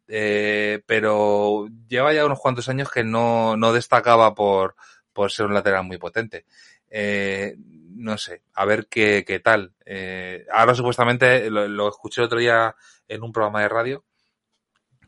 [0.08, 4.76] eh, pero lleva ya unos cuantos años que no, no destacaba por,
[5.12, 6.46] por ser un lateral muy potente.
[6.88, 9.74] Eh, no sé, a ver qué, qué tal.
[9.84, 12.74] Eh, ahora supuestamente lo, escuché el otro día
[13.06, 14.04] en un programa de radio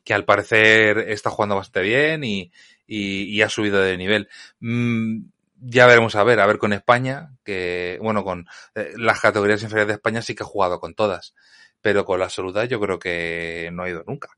[0.04, 2.52] que al parecer está jugando bastante bien y,
[2.86, 4.28] y, y ha subido de nivel.
[4.60, 5.22] Mm,
[5.60, 9.88] ya veremos a ver, a ver con España, que bueno, con eh, las categorías inferiores
[9.88, 11.34] de España sí que ha jugado con todas,
[11.80, 14.30] pero con la absoluta yo creo que no ha ido nunca.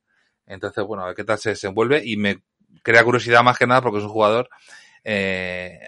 [0.47, 2.43] Entonces, bueno, a ver qué tal se desenvuelve y me
[2.83, 4.49] crea curiosidad más que nada porque es un jugador
[5.05, 5.81] eh,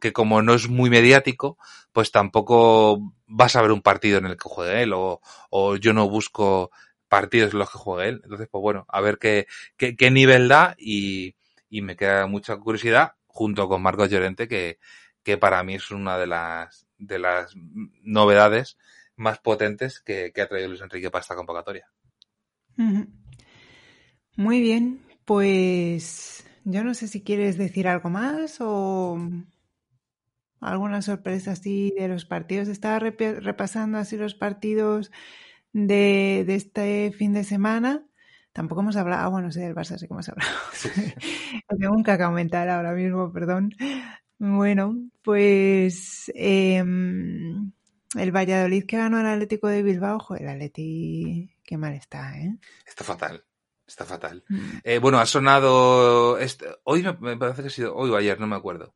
[0.00, 1.58] que como no es muy mediático,
[1.92, 5.92] pues tampoco vas a ver un partido en el que juegue él o, o yo
[5.92, 6.70] no busco
[7.08, 8.20] partidos en los que juegue él.
[8.24, 9.46] Entonces, pues bueno, a ver qué,
[9.76, 11.36] qué, qué nivel da y,
[11.68, 14.78] y, me queda mucha curiosidad junto con Marcos Llorente, que,
[15.22, 17.54] que para mí es una de las, de las
[18.02, 18.76] novedades
[19.16, 21.90] más potentes que, que ha traído Luis Enrique para esta convocatoria.
[24.36, 29.18] Muy bien, pues yo no sé si quieres decir algo más o
[30.60, 32.68] alguna sorpresa así de los partidos.
[32.68, 35.10] Estaba repasando así los partidos
[35.72, 38.06] de, de, este fin de semana.
[38.52, 40.50] Tampoco hemos hablado, ah, bueno, sí, del Barça sí que hemos hablado.
[41.80, 43.74] Tengo un caca mental ahora mismo, perdón.
[44.38, 51.78] Bueno, pues eh, el Valladolid que ganó al Atlético de Bilbao, joder, el Atleti, qué
[51.78, 52.58] mal está, ¿eh?
[52.84, 53.44] Está fatal.
[53.86, 54.44] Está fatal.
[54.48, 54.78] Mm.
[54.84, 56.38] Eh, bueno, ha sonado.
[56.38, 57.94] Este, hoy me parece que ha sido.
[57.94, 58.94] Hoy o ayer, no me acuerdo.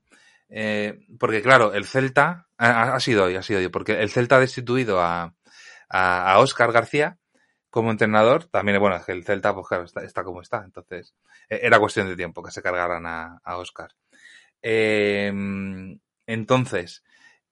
[0.48, 2.48] Eh, porque, claro, el Celta.
[2.58, 3.68] Ha, ha, sido hoy, ha sido hoy.
[3.68, 5.34] Porque el Celta ha destituido a,
[5.88, 7.18] a, a Oscar García
[7.70, 8.44] como entrenador.
[8.44, 10.62] También, bueno, es que el Celta, pues claro, está, está como está.
[10.64, 11.14] Entonces,
[11.48, 13.90] eh, era cuestión de tiempo que se cargaran a, a Oscar.
[14.62, 15.32] Eh,
[16.26, 17.04] entonces,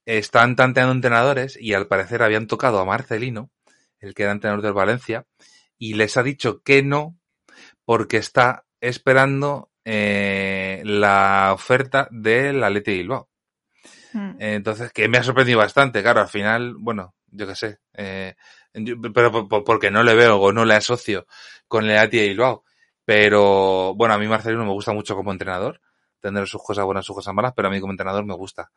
[0.06, 3.50] están tanteando entrenadores y al parecer habían tocado a Marcelino,
[4.00, 5.26] el que era entrenador del Valencia,
[5.78, 7.16] y les ha dicho que no
[7.84, 13.28] porque está esperando eh, la oferta del Atleti de Bilbao.
[14.12, 14.36] Mm.
[14.38, 18.34] Entonces, que me ha sorprendido bastante, claro, al final, bueno, yo qué sé, eh,
[19.12, 21.27] pero porque no le veo o no le asocio
[21.68, 22.64] con el Atleti de Bilbao.
[23.05, 25.81] Pero, bueno, a mí Marcelino me gusta mucho como entrenador,
[26.20, 28.70] tendrá sus cosas buenas, sus cosas malas, pero a mí como entrenador me gusta.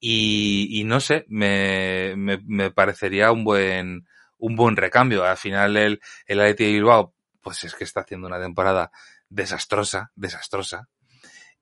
[0.00, 4.06] Y, y no sé, me, me, me, parecería un buen,
[4.38, 5.24] un buen recambio.
[5.24, 8.90] Al final el, el Atleti de Bilbao pues es que está haciendo una temporada
[9.28, 10.88] desastrosa, desastrosa,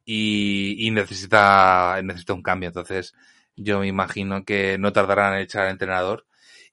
[0.04, 2.68] y, y necesita, necesita un cambio.
[2.68, 3.14] Entonces,
[3.56, 6.26] yo me imagino que no tardarán en echar al entrenador.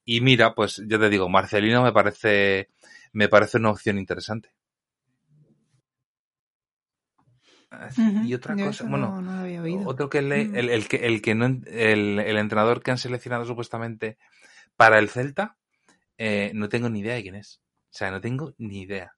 [0.10, 2.70] Y mira, pues yo te digo, Marcelino me parece,
[3.12, 4.54] me parece una opción interesante.
[8.24, 9.22] Y otra cosa, bueno,
[9.86, 13.44] otro que le, el, el, que el que no el, el, entrenador que han seleccionado
[13.44, 14.18] supuestamente
[14.78, 15.58] para el Celta,
[16.18, 17.62] eh, no tengo ni idea de quién es.
[17.92, 19.14] O sea, no tengo ni idea.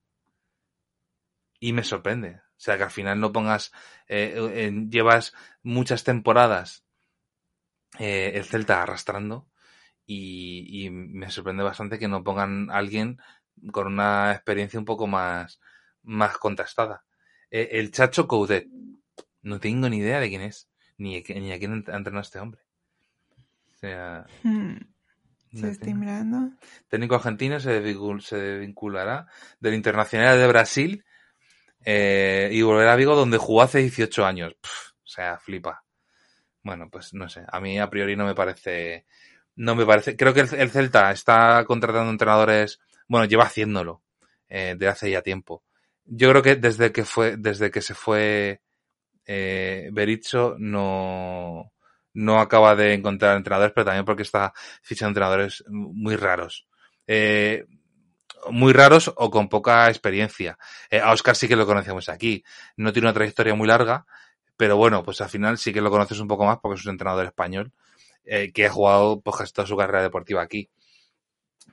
[1.59, 2.37] Y me sorprende.
[2.37, 3.71] O sea, que al final no pongas,
[4.07, 6.83] eh, llevas muchas temporadas
[7.99, 9.49] eh, el Celta arrastrando
[10.11, 13.19] y, y, me sorprende bastante que no pongan a alguien
[13.71, 15.61] con una experiencia un poco más,
[16.01, 17.03] más contrastada.
[17.51, 18.67] Eh, el Chacho Coudet.
[19.43, 22.59] No tengo ni idea de quién es, ni, ni a quién entrenado este hombre.
[23.71, 24.25] O sea.
[24.41, 24.77] Hmm.
[25.53, 26.53] ¿Se estoy mirando?
[26.87, 27.79] Técnico argentino se,
[28.59, 29.27] vinculará
[29.59, 31.05] del Internacional de Brasil
[31.85, 34.55] eh, y volverá a Vigo donde jugó hace 18 años.
[34.63, 35.83] o sea, flipa.
[36.63, 37.43] Bueno, pues no sé.
[37.47, 39.05] A mí a priori no me parece.
[39.59, 40.15] No me parece.
[40.15, 42.79] Creo que el, Celta está contratando entrenadores.
[43.09, 44.01] Bueno, lleva haciéndolo
[44.47, 45.63] eh, de hace ya tiempo.
[46.05, 48.61] Yo creo que desde que fue, desde que se fue
[49.25, 51.73] eh, Berizzo no,
[52.13, 56.65] no acaba de encontrar entrenadores, pero también porque está fichando entrenadores muy raros.
[57.05, 57.65] Eh,
[58.51, 60.57] muy raros o con poca experiencia.
[60.89, 62.45] Eh, a Oscar sí que lo conocemos aquí.
[62.77, 64.05] No tiene una trayectoria muy larga,
[64.55, 66.91] pero bueno, pues al final sí que lo conoces un poco más porque es un
[66.91, 67.73] entrenador español
[68.25, 70.69] eh, que ha jugado pues, toda su carrera deportiva aquí.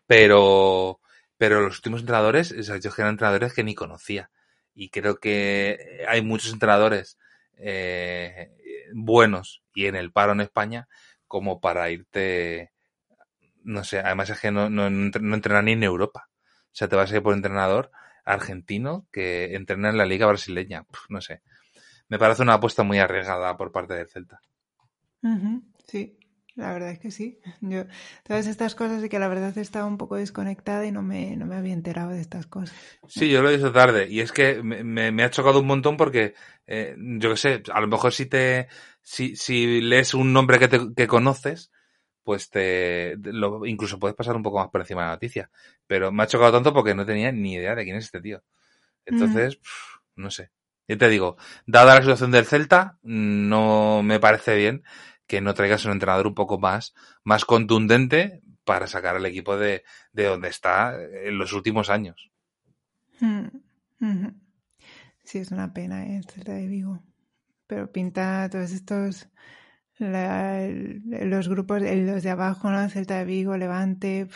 [0.07, 1.01] Pero,
[1.37, 4.31] pero los últimos entrenadores, o sea, yo eran entrenadores que ni conocía.
[4.75, 7.19] Y creo que hay muchos entrenadores
[7.57, 8.51] eh,
[8.95, 10.89] buenos y en el paro en España
[11.27, 12.73] como para irte,
[13.65, 16.29] no sé, además es que no, no, no entrena ni en Europa.
[16.67, 17.91] O sea, te vas a ir por entrenador
[18.25, 20.85] argentino que entrena en la liga brasileña.
[21.09, 21.43] no sé.
[22.09, 24.41] Me parece una apuesta muy arriesgada por parte del Celta.
[25.87, 26.19] Sí,
[26.57, 27.39] la verdad es que sí.
[27.61, 27.85] Yo,
[28.25, 31.47] todas estas cosas y que la verdad estaba un poco desconectada y no me, no
[31.47, 32.77] me había enterado de estas cosas.
[33.07, 34.83] Sí, yo lo he visto tarde y es que me,
[35.13, 36.35] me, ha chocado un montón porque,
[36.67, 38.69] eh, yo qué sé, a lo mejor si te,
[39.03, 41.71] si, si lees un nombre que, te, que conoces,
[42.25, 45.51] pues te, lo, incluso puedes pasar un poco más por encima de la noticia.
[45.87, 48.43] Pero me ha chocado tanto porque no tenía ni idea de quién es este tío.
[49.05, 49.61] Entonces,
[50.17, 50.51] no sé.
[50.89, 51.37] Yo te digo,
[51.67, 54.85] dada la situación del Celta, no me parece bien
[55.27, 59.85] que no traigas un entrenador un poco más, más contundente para sacar al equipo de,
[60.13, 62.31] de donde está en los últimos años.
[63.21, 63.47] Mm,
[65.25, 66.17] sí, es una pena ¿eh?
[66.17, 67.03] el Celta de Vigo.
[67.67, 69.29] Pero pinta todos estos,
[69.99, 72.89] los grupos, los de abajo, ¿no?
[72.89, 74.29] Celta de Vigo, Levante,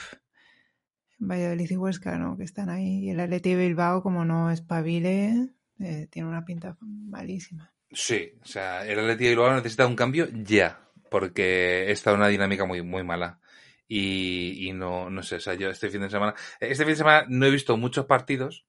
[1.19, 2.37] Valladolid y Huesca, ¿no?
[2.37, 3.05] Que están ahí.
[3.05, 7.73] Y el Atleti Bilbao, como no espabile, eh, tiene una pinta malísima.
[7.93, 12.65] Sí, o sea, el Atleti de Bilbao necesita un cambio ya, porque está una dinámica
[12.65, 13.41] muy, muy mala.
[13.89, 16.97] Y, y, no, no sé, o sea, yo este fin de semana, este fin de
[16.97, 18.65] semana no he visto muchos partidos,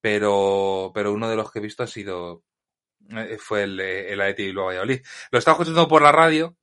[0.00, 2.42] pero, pero uno de los que he visto ha sido,
[3.10, 5.00] eh, fue el, el Atleti de Bilbao Valladolid.
[5.30, 6.56] Lo estaba escuchando por la radio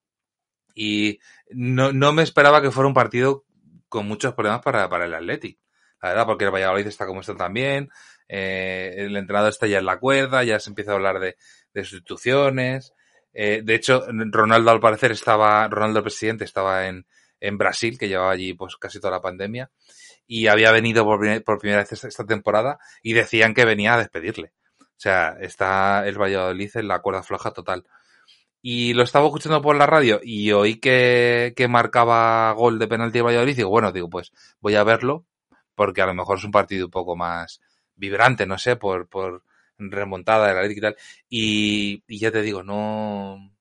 [0.75, 1.19] y
[1.51, 3.45] no, no me esperaba que fuera un partido
[3.87, 5.57] con muchos problemas para, para el Atleti.
[6.01, 7.89] La verdad, porque el Valladolid está como está también,
[8.33, 11.35] eh, el entrenador está ya en la cuerda, ya se empieza a hablar de,
[11.83, 12.93] sustituciones.
[13.33, 17.05] Eh, de hecho, Ronaldo al parecer estaba, Ronaldo el presidente estaba en,
[17.57, 19.69] Brasil, que llevaba allí pues casi toda la pandemia,
[20.25, 24.53] y había venido por, por primera vez esta, temporada y decían que venía a despedirle.
[24.79, 27.83] O sea, está el Valladolid en la cuerda floja total.
[28.61, 33.17] Y lo estaba escuchando por la radio y oí que, que marcaba gol de penalti
[33.17, 35.25] de Valladolid y digo, bueno, digo, pues voy a verlo
[35.75, 37.59] porque a lo mejor es un partido un poco más
[37.95, 39.43] vibrante, no sé, por, por,
[39.77, 40.95] remontada de la y tal.
[41.29, 43.51] Y, ya te digo, no,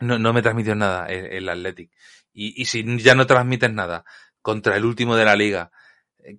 [0.00, 1.90] no, no me transmitió nada el, Athletic.
[2.32, 4.04] Y, y, si ya no transmites nada
[4.40, 5.70] contra el último de la liga,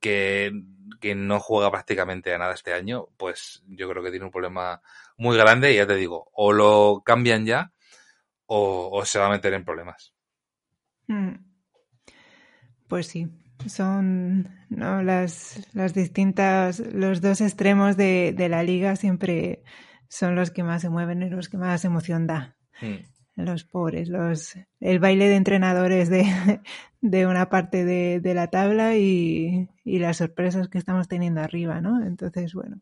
[0.01, 0.51] que,
[0.99, 4.81] que no juega prácticamente a nada este año, pues yo creo que tiene un problema
[5.17, 7.71] muy grande y ya te digo, o lo cambian ya
[8.45, 10.13] o, o se va a meter en problemas.
[11.07, 11.35] Mm.
[12.87, 13.27] Pues sí,
[13.67, 15.03] son ¿no?
[15.03, 19.63] las, las distintas, los dos extremos de, de, la liga siempre
[20.07, 22.55] son los que más se mueven y los que más emoción da.
[22.81, 23.41] Mm.
[23.41, 26.23] Los pobres, los, el baile de entrenadores de,
[27.01, 31.81] de una parte de, de la tabla y, y, las sorpresas que estamos teniendo arriba,
[31.81, 32.05] ¿no?
[32.05, 32.81] Entonces, bueno,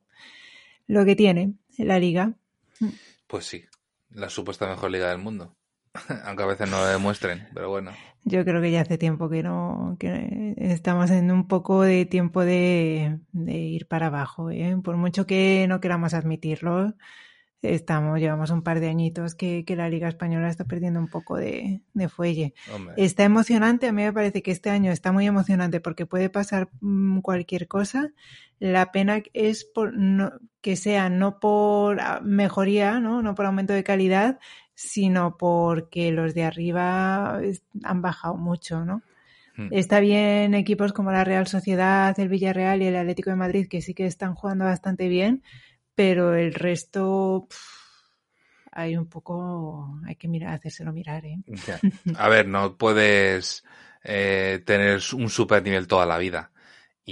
[0.88, 2.34] lo que tiene la liga.
[3.28, 3.64] Pues sí,
[4.10, 5.56] la supuesta mejor liga del mundo.
[6.26, 7.92] Aunque a veces no lo demuestren, pero bueno.
[8.24, 12.46] Yo creo que ya hace tiempo que no, que estamos en un poco de tiempo
[12.46, 14.52] de, de ir para abajo.
[14.52, 14.78] ¿eh?
[14.84, 16.94] Por mucho que no queramos admitirlo,
[17.64, 21.38] estamos, llevamos un par de añitos que, que la Liga Española está perdiendo un poco
[21.38, 22.54] de, de fuelle.
[22.74, 22.94] Hombre.
[22.98, 26.70] Está emocionante, a mí me parece que este año está muy emocionante porque puede pasar
[26.80, 28.12] mm, cualquier cosa.
[28.60, 30.32] La pena es por no,
[30.62, 33.22] que sea no por ah, mejoría, ¿no?
[33.22, 34.39] no por aumento de calidad,
[34.74, 37.39] sino porque los de arriba
[37.84, 39.01] han bajado mucho, ¿no?
[39.55, 39.68] Hmm.
[39.72, 43.82] Está bien equipos como la Real Sociedad, el Villarreal y el Atlético de Madrid que
[43.82, 45.43] sí que están jugando bastante bien,
[45.93, 47.47] pero el resto
[48.72, 51.38] hay un poco, hay que mirar, hacérselo mirar, ¿eh?
[52.16, 53.66] A ver, no puedes
[54.03, 56.51] eh, tener un super nivel toda la vida.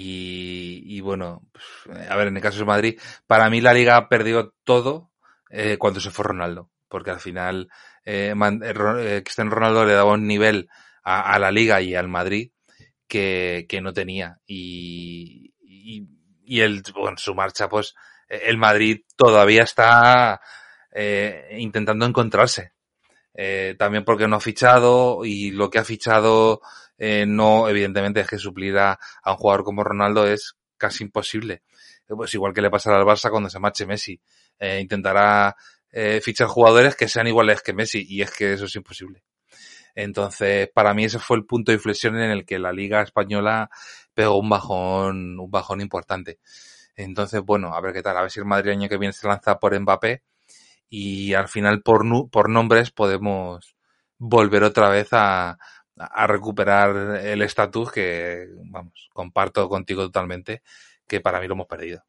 [0.02, 4.54] Y, bueno, pues, a ver, en el caso de Madrid, para mí la liga perdió
[4.64, 5.12] todo
[5.50, 6.70] eh, cuando se fue Ronaldo.
[6.88, 7.70] Porque al final
[8.04, 10.68] eh, eh, eh, Cristiano Ronaldo le daba un nivel
[11.04, 12.52] a, la liga y al Madrid
[13.08, 14.40] que, que no tenía.
[14.46, 16.08] Y, y,
[16.44, 16.82] y
[17.18, 17.96] su marcha, pues
[18.28, 20.42] eh, el Madrid todavía está
[21.52, 22.74] intentando encontrarse.
[23.78, 26.62] También porque no ha fichado y lo que ha fichado
[27.00, 31.64] eh, no, evidentemente, es que suplir a, un jugador como Ronaldo es casi imposible.
[32.08, 34.20] Eh, Pues igual que le pasará al Barça cuando se marche Messi.
[34.60, 35.56] Eh, intentará
[36.22, 39.24] fichar jugadores que sean iguales que Messi y es que eso es imposible.
[39.96, 43.72] Entonces, para mí ese fue el punto de inflexión en el que la Liga Española
[44.14, 46.40] pegó un bajón, un bajón importante.
[46.96, 49.28] Entonces, bueno, a ver qué tal, a ver si el Madrid año que viene se
[49.28, 50.22] lanza por Mbappé
[50.90, 53.76] y al final por, por nombres podemos
[54.20, 55.58] volver otra vez a,
[56.00, 60.62] a recuperar el estatus que, vamos, comparto contigo totalmente,
[61.08, 62.04] que para mí lo hemos perdido.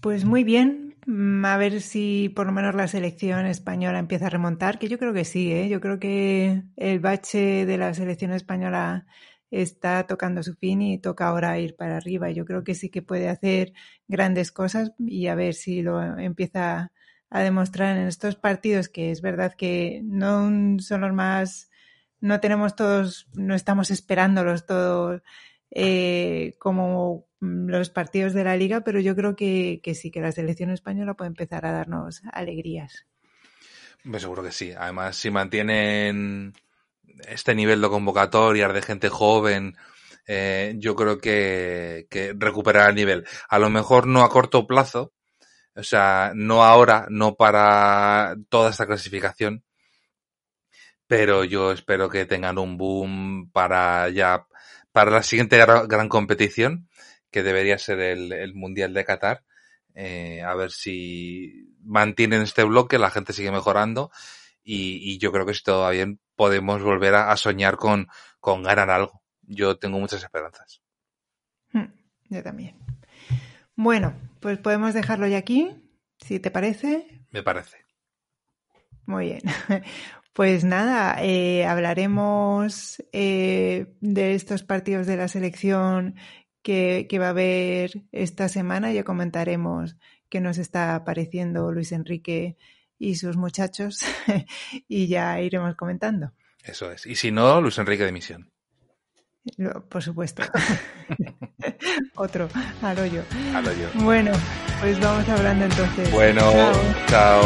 [0.00, 4.30] Pues muy bien, Mm, a ver si por lo menos la selección española empieza a
[4.30, 5.68] remontar, que yo creo que sí, ¿eh?
[5.70, 9.06] Yo creo que el bache de la selección española
[9.50, 12.30] está tocando su fin y toca ahora ir para arriba.
[12.30, 13.72] Yo creo que sí que puede hacer
[14.06, 16.92] grandes cosas y a ver si lo empieza
[17.30, 21.70] a demostrar en estos partidos, que es verdad que no son los más,
[22.20, 25.22] no tenemos todos, no estamos esperándolos todos
[25.70, 30.32] eh, como los partidos de la liga, pero yo creo que, que sí, que la
[30.32, 33.06] selección española puede empezar a darnos alegrías.
[34.04, 34.72] Me seguro que sí.
[34.76, 36.54] Además, si mantienen
[37.28, 39.76] este nivel de convocatorias de gente joven,
[40.26, 43.26] eh, yo creo que, que recuperará el nivel.
[43.48, 45.12] A lo mejor no a corto plazo,
[45.78, 49.64] o sea, no ahora, no para toda esta clasificación,
[51.06, 54.46] pero yo espero que tengan un boom para ya,
[54.92, 56.88] para la siguiente gra- gran competición,
[57.30, 59.44] que debería ser el, el Mundial de Qatar.
[59.94, 64.10] Eh, a ver si mantienen este bloque, la gente sigue mejorando
[64.62, 68.06] y, y yo creo que si todo va bien podemos volver a, a soñar con,
[68.38, 69.22] con ganar algo.
[69.42, 70.82] Yo tengo muchas esperanzas.
[71.72, 71.86] Mm,
[72.28, 72.76] Yo también.
[73.78, 75.70] Bueno, pues podemos dejarlo ya aquí,
[76.18, 77.22] si te parece.
[77.30, 77.78] Me parece.
[79.06, 79.42] Muy bien.
[80.34, 86.14] Pues nada, eh, hablaremos eh, de estos partidos de la selección
[86.62, 88.92] que, que va a haber esta semana.
[88.92, 89.96] Ya comentaremos
[90.28, 92.56] qué nos está pareciendo Luis Enrique
[93.00, 93.98] y sus muchachos
[94.86, 96.34] y ya iremos comentando.
[96.62, 97.04] Eso es.
[97.04, 98.52] Y si no, Luis Enrique de Misión.
[99.56, 100.42] Lo- Por supuesto.
[102.16, 102.48] Otro,
[102.82, 103.22] al hoyo.
[103.94, 104.32] Bueno,
[104.80, 106.10] pues vamos hablando entonces.
[106.10, 106.72] Bueno, Chao.
[107.08, 107.42] chao.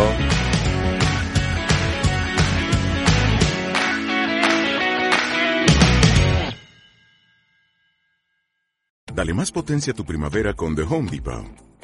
[9.14, 11.44] Dale más potencia a tu primavera con The Home Depot.